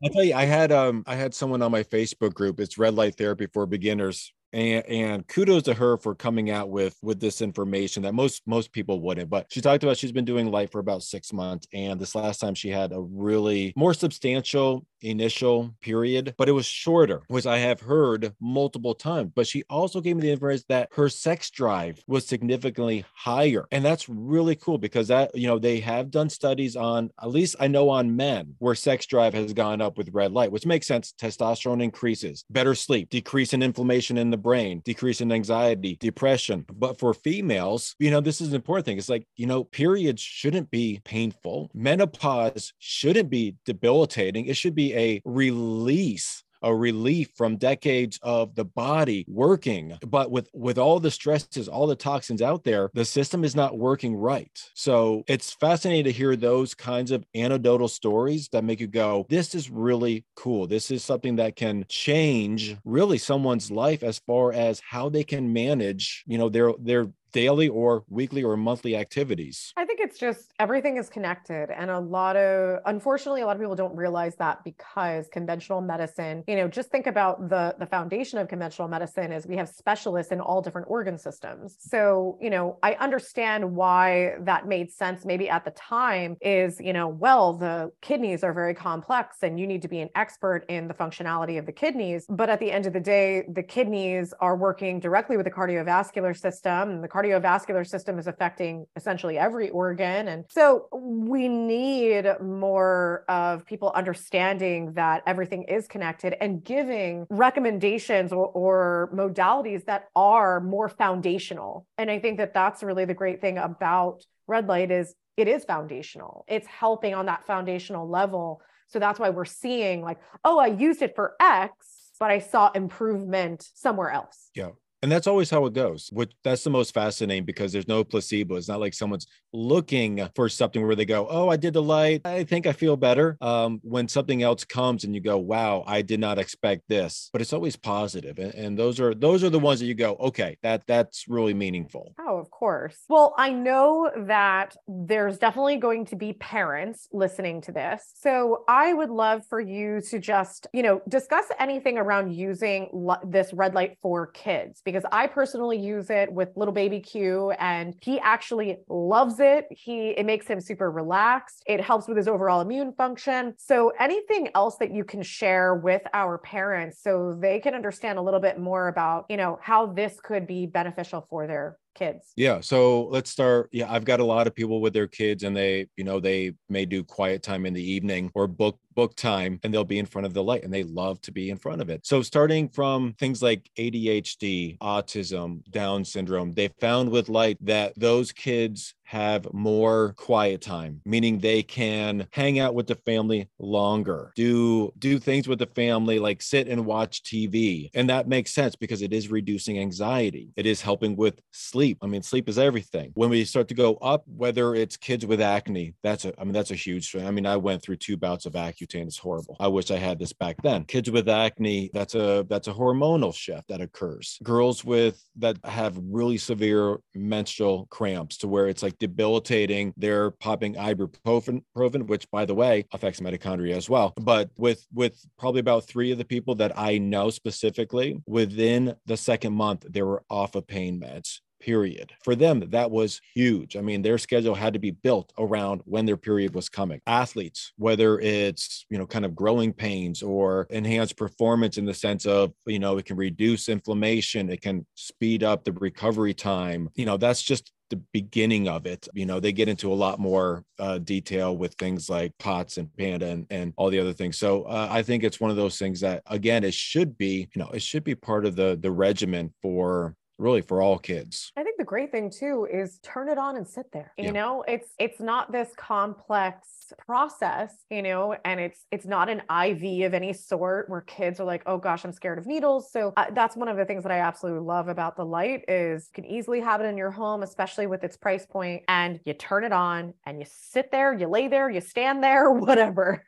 I 0.03 0.07
tell 0.07 0.23
you, 0.23 0.33
I 0.33 0.45
had 0.45 0.71
um 0.71 1.03
I 1.05 1.15
had 1.15 1.35
someone 1.35 1.61
on 1.61 1.71
my 1.71 1.83
Facebook 1.83 2.33
group. 2.33 2.59
It's 2.59 2.77
Red 2.79 2.95
Light 2.95 3.15
Therapy 3.15 3.45
for 3.45 3.67
Beginners 3.67 4.33
and, 4.53 4.85
and 4.85 5.27
kudos 5.27 5.63
to 5.63 5.73
her 5.73 5.97
for 5.97 6.15
coming 6.15 6.49
out 6.49 6.69
with 6.69 6.95
with 7.01 7.19
this 7.19 7.41
information 7.41 8.03
that 8.03 8.13
most 8.13 8.41
most 8.45 8.71
people 8.71 9.01
wouldn't 9.01 9.29
but 9.29 9.45
she 9.49 9.61
talked 9.61 9.83
about 9.83 9.97
she's 9.97 10.11
been 10.11 10.25
doing 10.25 10.51
light 10.51 10.71
for 10.71 10.79
about 10.79 11.03
six 11.03 11.31
months 11.33 11.67
and 11.73 11.99
this 11.99 12.15
last 12.15 12.39
time 12.39 12.53
she 12.53 12.69
had 12.69 12.91
a 12.91 12.99
really 12.99 13.73
more 13.75 13.93
substantial 13.93 14.85
initial 15.01 15.73
period 15.81 16.35
but 16.37 16.49
it 16.49 16.53
was 16.53 16.65
shorter 16.65 17.21
which 17.27 17.45
i 17.45 17.57
have 17.57 17.79
heard 17.79 18.33
multiple 18.41 18.93
times 18.93 19.31
but 19.33 19.47
she 19.47 19.63
also 19.69 20.01
gave 20.01 20.15
me 20.17 20.23
the 20.23 20.31
information 20.31 20.65
that 20.67 20.89
her 20.91 21.07
sex 21.07 21.49
drive 21.49 22.03
was 22.07 22.25
significantly 22.25 23.05
higher 23.13 23.65
and 23.71 23.85
that's 23.85 24.09
really 24.09 24.55
cool 24.55 24.77
because 24.77 25.07
that 25.07 25.33
you 25.33 25.47
know 25.47 25.57
they 25.57 25.79
have 25.79 26.11
done 26.11 26.29
studies 26.29 26.75
on 26.75 27.09
at 27.21 27.29
least 27.29 27.55
i 27.61 27.67
know 27.67 27.89
on 27.89 28.15
men 28.15 28.55
where 28.59 28.75
sex 28.75 29.05
drive 29.05 29.33
has 29.33 29.53
gone 29.53 29.79
up 29.79 29.97
with 29.97 30.09
red 30.11 30.33
light 30.33 30.51
which 30.51 30.65
makes 30.65 30.87
sense. 30.87 31.13
Testosterone 31.19 31.83
increases 31.83 32.43
better 32.49 32.75
sleep 32.75 33.09
decrease 33.09 33.53
in 33.53 33.63
inflammation 33.63 34.17
in 34.17 34.29
the 34.29 34.37
brain, 34.39 34.81
decrease 34.83 35.21
in 35.21 35.31
anxiety, 35.31 35.97
depression. 35.99 36.65
But 36.73 36.97
for 36.97 37.13
females, 37.13 37.95
you 37.99 38.11
know, 38.11 38.21
this 38.21 38.41
is 38.41 38.49
an 38.49 38.55
important 38.55 38.85
thing. 38.85 38.97
It's 38.97 39.09
like, 39.09 39.27
you 39.35 39.45
know, 39.45 39.63
periods 39.63 40.21
shouldn't 40.21 40.71
be 40.71 41.01
painful. 41.03 41.69
Menopause 41.73 42.73
shouldn't 42.79 43.29
be 43.29 43.55
debilitating. 43.65 44.45
It 44.45 44.57
should 44.57 44.75
be 44.75 44.95
a 44.95 45.21
release 45.25 46.43
a 46.61 46.75
relief 46.75 47.31
from 47.35 47.57
decades 47.57 48.19
of 48.21 48.55
the 48.55 48.65
body 48.65 49.25
working. 49.27 49.97
But 50.05 50.31
with 50.31 50.49
with 50.53 50.77
all 50.77 50.99
the 50.99 51.11
stresses 51.11 51.67
all 51.67 51.87
the 51.87 51.95
toxins 51.95 52.41
out 52.41 52.63
there 52.63 52.89
the 52.93 53.05
system 53.05 53.43
is 53.43 53.55
not 53.55 53.77
working 53.77 54.15
right. 54.15 54.51
So 54.73 55.23
it's 55.27 55.53
fascinating 55.53 56.05
to 56.05 56.11
hear 56.11 56.35
those 56.35 56.73
kinds 56.73 57.11
of 57.11 57.25
anecdotal 57.35 57.87
stories 57.87 58.49
that 58.51 58.63
make 58.63 58.79
you 58.79 58.87
go 58.87 59.25
this 59.29 59.55
is 59.55 59.69
really 59.69 60.25
cool. 60.35 60.67
This 60.67 60.91
is 60.91 61.03
something 61.03 61.35
that 61.37 61.55
can 61.55 61.85
change 61.89 62.75
really 62.85 63.17
someone's 63.17 63.71
life 63.71 64.03
as 64.03 64.19
far 64.19 64.53
as 64.53 64.81
how 64.87 65.09
they 65.09 65.23
can 65.23 65.53
manage 65.53 66.23
you 66.27 66.37
know 66.37 66.49
their 66.49 66.73
their 66.79 67.07
daily 67.31 67.69
or 67.69 68.03
weekly 68.09 68.43
or 68.43 68.57
monthly 68.57 68.95
activities? 68.95 69.73
I 69.77 69.85
think 69.85 69.99
it's 69.99 70.17
just 70.17 70.53
everything 70.59 70.97
is 70.97 71.09
connected. 71.09 71.69
And 71.69 71.89
a 71.89 71.99
lot 71.99 72.35
of, 72.35 72.79
unfortunately, 72.85 73.41
a 73.41 73.45
lot 73.45 73.55
of 73.55 73.61
people 73.61 73.75
don't 73.75 73.95
realize 73.95 74.35
that 74.37 74.63
because 74.63 75.27
conventional 75.31 75.81
medicine, 75.81 76.43
you 76.47 76.55
know, 76.55 76.67
just 76.67 76.89
think 76.89 77.07
about 77.07 77.49
the, 77.49 77.75
the 77.79 77.85
foundation 77.85 78.39
of 78.39 78.47
conventional 78.47 78.87
medicine 78.87 79.31
is 79.31 79.47
we 79.47 79.57
have 79.57 79.69
specialists 79.69 80.31
in 80.31 80.39
all 80.39 80.61
different 80.61 80.87
organ 80.89 81.17
systems. 81.17 81.75
So, 81.79 82.37
you 82.41 82.49
know, 82.49 82.77
I 82.83 82.93
understand 82.93 83.75
why 83.75 84.35
that 84.41 84.67
made 84.67 84.91
sense 84.91 85.25
maybe 85.25 85.49
at 85.49 85.65
the 85.65 85.71
time 85.71 86.37
is, 86.41 86.79
you 86.79 86.93
know, 86.93 87.07
well, 87.07 87.53
the 87.53 87.91
kidneys 88.01 88.43
are 88.43 88.53
very 88.53 88.73
complex 88.73 89.37
and 89.43 89.59
you 89.59 89.67
need 89.67 89.81
to 89.81 89.87
be 89.87 89.99
an 89.99 90.09
expert 90.15 90.65
in 90.69 90.87
the 90.87 90.93
functionality 90.93 91.59
of 91.59 91.65
the 91.65 91.71
kidneys. 91.71 92.25
But 92.29 92.49
at 92.49 92.59
the 92.59 92.71
end 92.71 92.85
of 92.85 92.93
the 92.93 92.99
day, 92.99 93.43
the 93.51 93.63
kidneys 93.63 94.33
are 94.39 94.55
working 94.55 94.99
directly 94.99 95.37
with 95.37 95.45
the 95.45 95.51
cardiovascular 95.51 96.37
system 96.37 96.89
and 96.89 97.03
the 97.03 97.07
cardiovascular 97.19 97.85
system 97.87 98.19
is 98.19 98.27
affecting 98.27 98.85
essentially 98.95 99.37
every 99.37 99.69
organ. 99.69 100.27
And 100.27 100.45
so 100.49 100.87
we 100.93 101.47
need 101.47 102.25
more 102.41 103.25
of 103.27 103.65
people 103.65 103.91
understanding 103.93 104.93
that 104.93 105.23
everything 105.25 105.63
is 105.63 105.87
connected 105.87 106.35
and 106.41 106.63
giving 106.63 107.25
recommendations 107.29 108.31
or, 108.31 108.47
or 108.47 109.09
modalities 109.13 109.85
that 109.85 110.09
are 110.15 110.59
more 110.59 110.89
foundational. 110.89 111.85
And 111.97 112.09
I 112.09 112.19
think 112.19 112.37
that 112.37 112.53
that's 112.53 112.83
really 112.83 113.05
the 113.05 113.13
great 113.13 113.41
thing 113.41 113.57
about 113.57 114.23
red 114.47 114.67
light 114.67 114.91
is 114.91 115.15
it 115.37 115.47
is 115.47 115.63
foundational. 115.63 116.45
It's 116.47 116.67
helping 116.67 117.13
on 117.13 117.25
that 117.27 117.45
foundational 117.45 118.09
level. 118.09 118.61
So 118.87 118.99
that's 118.99 119.19
why 119.19 119.29
we're 119.29 119.45
seeing 119.45 120.01
like, 120.01 120.19
oh, 120.43 120.57
I 120.59 120.67
used 120.67 121.01
it 121.01 121.15
for 121.15 121.35
X, 121.39 121.71
but 122.19 122.31
I 122.31 122.39
saw 122.39 122.71
improvement 122.71 123.69
somewhere 123.73 124.09
else. 124.09 124.49
Yeah. 124.55 124.71
And 125.01 125.11
that's 125.11 125.27
always 125.27 125.49
how 125.49 125.65
it 125.65 125.73
goes. 125.73 126.09
Which 126.11 126.33
that's 126.43 126.63
the 126.63 126.69
most 126.69 126.93
fascinating 126.93 127.45
because 127.45 127.71
there's 127.71 127.87
no 127.87 128.03
placebo. 128.03 128.55
It's 128.55 128.67
not 128.67 128.81
like 128.81 128.93
someone's 128.93 129.27
looking 129.53 130.27
for 130.35 130.49
something 130.49 130.85
where 130.85 130.95
they 130.95 131.05
go, 131.05 131.27
"Oh, 131.29 131.47
I 131.49 131.55
did 131.55 131.73
the 131.73 131.81
light. 131.81 132.21
I 132.25 132.43
think 132.43 132.67
I 132.67 132.73
feel 132.73 132.97
better." 132.97 133.37
Um, 133.39 133.79
when 133.83 134.07
something 134.07 134.43
else 134.43 134.65
comes 134.65 135.05
and 135.05 135.15
you 135.15 135.21
go, 135.21 135.37
"Wow, 135.37 135.83
I 135.87 136.01
did 136.01 136.19
not 136.19 136.37
expect 136.37 136.83
this," 136.89 137.29
but 137.31 137.41
it's 137.41 137.53
always 137.53 137.77
positive. 137.77 138.39
And, 138.39 138.53
and 138.55 138.77
those 138.77 138.99
are 138.99 139.13
those 139.15 139.43
are 139.43 139.49
the 139.49 139.59
ones 139.59 139.79
that 139.79 139.85
you 139.85 139.95
go, 139.95 140.15
"Okay, 140.19 140.57
that 140.63 140.83
that's 140.85 141.27
really 141.29 141.53
meaningful." 141.53 142.15
Oh, 142.19 142.37
of 142.37 142.51
course. 142.51 143.05
Well, 143.07 143.33
I 143.37 143.51
know 143.51 144.11
that 144.27 144.75
there's 144.87 145.37
definitely 145.37 145.77
going 145.77 146.05
to 146.07 146.15
be 146.17 146.33
parents 146.33 147.07
listening 147.13 147.61
to 147.61 147.71
this, 147.71 148.11
so 148.15 148.65
I 148.67 148.93
would 148.93 149.09
love 149.09 149.45
for 149.47 149.61
you 149.61 150.01
to 150.09 150.19
just, 150.19 150.67
you 150.73 150.83
know, 150.83 151.01
discuss 151.07 151.45
anything 151.57 151.97
around 151.97 152.33
using 152.33 152.89
this 153.25 153.53
red 153.53 153.73
light 153.73 153.97
for 154.01 154.27
kids 154.27 154.81
because 154.91 155.07
I 155.11 155.27
personally 155.27 155.77
use 155.77 156.09
it 156.09 156.31
with 156.31 156.49
little 156.55 156.73
baby 156.73 156.99
Q 156.99 157.51
and 157.51 157.95
he 158.01 158.19
actually 158.19 158.77
loves 158.87 159.39
it. 159.39 159.67
He 159.69 160.09
it 160.09 160.25
makes 160.25 160.47
him 160.47 160.59
super 160.59 160.91
relaxed. 160.91 161.63
It 161.67 161.81
helps 161.81 162.07
with 162.07 162.17
his 162.17 162.27
overall 162.27 162.61
immune 162.61 162.93
function. 162.93 163.53
So 163.57 163.91
anything 163.99 164.49
else 164.55 164.77
that 164.77 164.91
you 164.91 165.03
can 165.03 165.21
share 165.21 165.75
with 165.75 166.01
our 166.13 166.37
parents 166.37 166.99
so 167.01 167.37
they 167.39 167.59
can 167.59 167.73
understand 167.73 168.17
a 168.17 168.21
little 168.21 168.39
bit 168.39 168.59
more 168.59 168.87
about, 168.87 169.25
you 169.29 169.37
know, 169.37 169.59
how 169.61 169.87
this 169.87 170.19
could 170.21 170.47
be 170.47 170.65
beneficial 170.65 171.25
for 171.29 171.47
their 171.47 171.77
kids? 171.99 172.31
Yeah. 172.35 172.61
So 172.61 173.03
let's 173.07 173.29
start. 173.29 173.69
Yeah, 173.71 173.91
I've 173.91 174.05
got 174.05 174.19
a 174.19 174.25
lot 174.25 174.47
of 174.47 174.55
people 174.55 174.81
with 174.81 174.93
their 174.93 175.07
kids 175.07 175.43
and 175.43 175.55
they, 175.55 175.87
you 175.97 176.03
know, 176.03 176.19
they 176.19 176.53
may 176.69 176.85
do 176.85 177.03
quiet 177.03 177.43
time 177.43 177.65
in 177.65 177.73
the 177.73 177.83
evening 177.83 178.31
or 178.33 178.47
book 178.47 178.79
book 178.95 179.15
time 179.15 179.59
and 179.63 179.73
they'll 179.73 179.85
be 179.85 179.99
in 179.99 180.05
front 180.05 180.25
of 180.25 180.33
the 180.33 180.43
light 180.43 180.63
and 180.63 180.73
they 180.73 180.83
love 180.83 181.21
to 181.21 181.31
be 181.31 181.49
in 181.49 181.57
front 181.57 181.81
of 181.81 181.89
it. 181.89 182.05
So 182.05 182.21
starting 182.21 182.67
from 182.67 183.13
things 183.19 183.41
like 183.41 183.69
ADHD, 183.77 184.77
autism, 184.79 185.63
Down 185.69 186.03
syndrome, 186.03 186.53
they 186.53 186.69
found 186.81 187.09
with 187.09 187.29
light 187.29 187.57
that 187.61 187.93
those 187.95 188.31
kids 188.31 188.95
have 189.09 189.51
more 189.53 190.13
quiet 190.17 190.61
time 190.61 191.01
meaning 191.05 191.39
they 191.39 191.63
can 191.63 192.27
hang 192.31 192.59
out 192.59 192.75
with 192.75 192.87
the 192.87 192.95
family 192.95 193.49
longer 193.57 194.31
do 194.35 194.91
do 194.99 195.17
things 195.17 195.47
with 195.47 195.59
the 195.59 195.65
family 195.67 196.19
like 196.19 196.41
sit 196.41 196.67
and 196.67 196.85
watch 196.85 197.23
tv 197.23 197.89
and 197.93 198.09
that 198.09 198.27
makes 198.27 198.53
sense 198.53 198.75
because 198.75 199.01
it 199.01 199.13
is 199.13 199.29
reducing 199.29 199.79
anxiety. 199.79 200.51
It 200.55 200.65
is 200.65 200.81
helping 200.81 201.15
with 201.15 201.41
sleep. 201.51 201.97
I 202.01 202.07
mean 202.07 202.21
sleep 202.21 202.49
is 202.49 202.59
everything. 202.59 203.11
When 203.13 203.29
we 203.29 203.43
start 203.45 203.67
to 203.69 203.73
go 203.73 203.95
up 203.95 204.23
whether 204.27 204.75
it's 204.75 204.97
kids 204.97 205.25
with 205.25 205.41
acne 205.41 205.93
that's 206.03 206.25
a 206.25 206.39
i 206.39 206.43
mean 206.43 206.53
that's 206.53 206.71
a 206.71 206.75
huge 206.75 207.15
i 207.15 207.31
mean 207.31 207.45
i 207.45 207.57
went 207.57 207.81
through 207.81 207.97
two 207.97 208.17
bouts 208.17 208.45
of 208.45 208.53
accutane. 208.53 209.07
It's 209.07 209.17
horrible. 209.17 209.57
I 209.59 209.67
wish 209.67 209.91
i 209.91 209.97
had 209.97 210.19
this 210.19 210.33
back 210.33 210.61
then. 210.61 210.85
Kids 210.85 211.09
with 211.09 211.29
acne 211.29 211.89
that's 211.93 212.15
a 212.15 212.45
that's 212.49 212.67
a 212.67 212.73
hormonal 212.73 213.33
shift 213.33 213.67
that 213.69 213.81
occurs. 213.81 214.37
Girls 214.43 214.83
with 214.85 215.23
that 215.37 215.57
have 215.65 215.99
really 216.01 216.37
severe 216.37 216.97
menstrual 217.15 217.87
cramps 217.89 218.37
to 218.37 218.47
where 218.47 218.67
it's 218.67 218.83
like 218.83 218.97
debilitating. 218.99 219.93
They're 219.97 220.31
popping 220.31 220.75
ibuprofen, 220.75 222.07
which 222.07 222.29
by 222.31 222.45
the 222.45 222.55
way 222.55 222.85
affects 222.93 223.19
mitochondria 223.19 223.75
as 223.75 223.89
well. 223.89 224.13
But 224.15 224.51
with 224.57 224.85
with 224.93 225.25
probably 225.37 225.59
about 225.59 225.85
three 225.85 226.11
of 226.11 226.17
the 226.17 226.25
people 226.25 226.55
that 226.55 226.77
I 226.77 226.97
know 226.97 227.29
specifically, 227.29 228.21
within 228.27 228.95
the 229.05 229.17
second 229.17 229.53
month, 229.53 229.85
they 229.89 230.01
were 230.01 230.23
off 230.29 230.55
of 230.55 230.67
pain 230.67 230.99
meds 230.99 231.39
period. 231.59 232.13
For 232.23 232.35
them, 232.35 232.63
that 232.69 232.91
was 232.91 233.21
huge. 233.35 233.75
I 233.75 233.81
mean, 233.81 234.01
their 234.01 234.17
schedule 234.17 234.55
had 234.55 234.73
to 234.73 234.79
be 234.79 234.91
built 234.91 235.31
around 235.37 235.81
when 235.85 236.05
their 236.05 236.17
period 236.17 236.55
was 236.55 236.69
coming. 236.69 237.01
Athletes, 237.05 237.73
whether 237.77 238.19
it's, 238.19 238.85
you 238.89 238.97
know, 238.97 239.05
kind 239.05 239.25
of 239.25 239.35
growing 239.35 239.73
pains 239.73 240.23
or 240.23 240.67
enhanced 240.69 241.17
performance 241.17 241.77
in 241.77 241.85
the 241.85 241.93
sense 241.93 242.25
of, 242.25 242.53
you 242.65 242.79
know, 242.79 242.97
it 242.97 243.05
can 243.05 243.17
reduce 243.17 243.69
inflammation, 243.69 244.49
it 244.49 244.61
can 244.61 244.85
speed 244.95 245.43
up 245.43 245.63
the 245.63 245.73
recovery 245.73 246.33
time. 246.33 246.89
You 246.95 247.05
know, 247.05 247.17
that's 247.17 247.41
just 247.41 247.71
the 247.89 248.01
beginning 248.13 248.67
of 248.67 248.85
it. 248.85 249.07
You 249.13 249.25
know, 249.25 249.39
they 249.39 249.51
get 249.51 249.67
into 249.67 249.91
a 249.91 249.95
lot 249.95 250.19
more 250.19 250.63
uh, 250.77 250.99
detail 250.99 251.57
with 251.57 251.73
things 251.75 252.09
like 252.09 252.37
POTS 252.37 252.77
and 252.77 252.89
PANDA 252.97 253.29
and, 253.29 253.47
and 253.49 253.73
all 253.77 253.89
the 253.89 253.99
other 253.99 254.13
things. 254.13 254.37
So 254.37 254.63
uh, 254.63 254.87
I 254.89 255.03
think 255.03 255.23
it's 255.23 255.39
one 255.39 255.51
of 255.51 255.57
those 255.57 255.77
things 255.77 255.99
that, 256.01 256.23
again, 256.27 256.63
it 256.63 256.73
should 256.73 257.17
be, 257.17 257.49
you 257.53 257.61
know, 257.61 257.69
it 257.73 257.81
should 257.81 258.03
be 258.03 258.15
part 258.15 258.45
of 258.45 258.55
the 258.55 258.77
the 258.79 258.91
regimen 258.91 259.53
for 259.61 260.15
really 260.39 260.61
for 260.61 260.81
all 260.81 260.97
kids. 260.97 261.51
I 261.57 261.63
think 261.63 261.77
the 261.77 261.83
great 261.83 262.11
thing 262.11 262.31
too 262.31 262.67
is 262.71 262.99
turn 263.03 263.29
it 263.29 263.37
on 263.37 263.57
and 263.57 263.67
sit 263.67 263.91
there. 263.91 264.13
You 264.17 264.25
yeah. 264.25 264.31
know, 264.31 264.63
it's 264.67 264.93
it's 264.97 265.19
not 265.19 265.51
this 265.51 265.69
complex 265.77 266.93
process, 266.97 267.85
you 267.91 268.01
know, 268.01 268.35
and 268.45 268.59
it's 268.59 268.85
it's 268.91 269.05
not 269.05 269.29
an 269.29 269.41
IV 269.49 270.05
of 270.05 270.13
any 270.13 270.33
sort 270.33 270.89
where 270.89 271.01
kids 271.01 271.39
are 271.39 271.43
like, 271.43 271.61
"Oh 271.65 271.77
gosh, 271.77 272.05
I'm 272.05 272.13
scared 272.13 272.39
of 272.39 272.47
needles." 272.47 272.91
So 272.91 273.13
uh, 273.17 273.25
that's 273.33 273.55
one 273.55 273.67
of 273.67 273.77
the 273.77 273.85
things 273.85 274.03
that 274.03 274.11
I 274.11 274.19
absolutely 274.19 274.61
love 274.61 274.87
about 274.87 275.17
the 275.17 275.25
light 275.25 275.65
is 275.67 276.09
you 276.09 276.23
can 276.23 276.31
easily 276.31 276.61
have 276.61 276.81
it 276.81 276.85
in 276.85 276.97
your 276.97 277.11
home, 277.11 277.43
especially 277.43 277.85
with 277.87 278.03
its 278.03 278.15
price 278.15 278.45
point, 278.45 278.83
and 278.87 279.19
you 279.25 279.33
turn 279.33 279.63
it 279.63 279.73
on 279.73 280.13
and 280.25 280.39
you 280.39 280.45
sit 280.47 280.91
there, 280.91 281.13
you 281.13 281.27
lay 281.27 281.47
there, 281.49 281.69
you 281.69 281.81
stand 281.81 282.23
there, 282.23 282.51
whatever. 282.51 283.25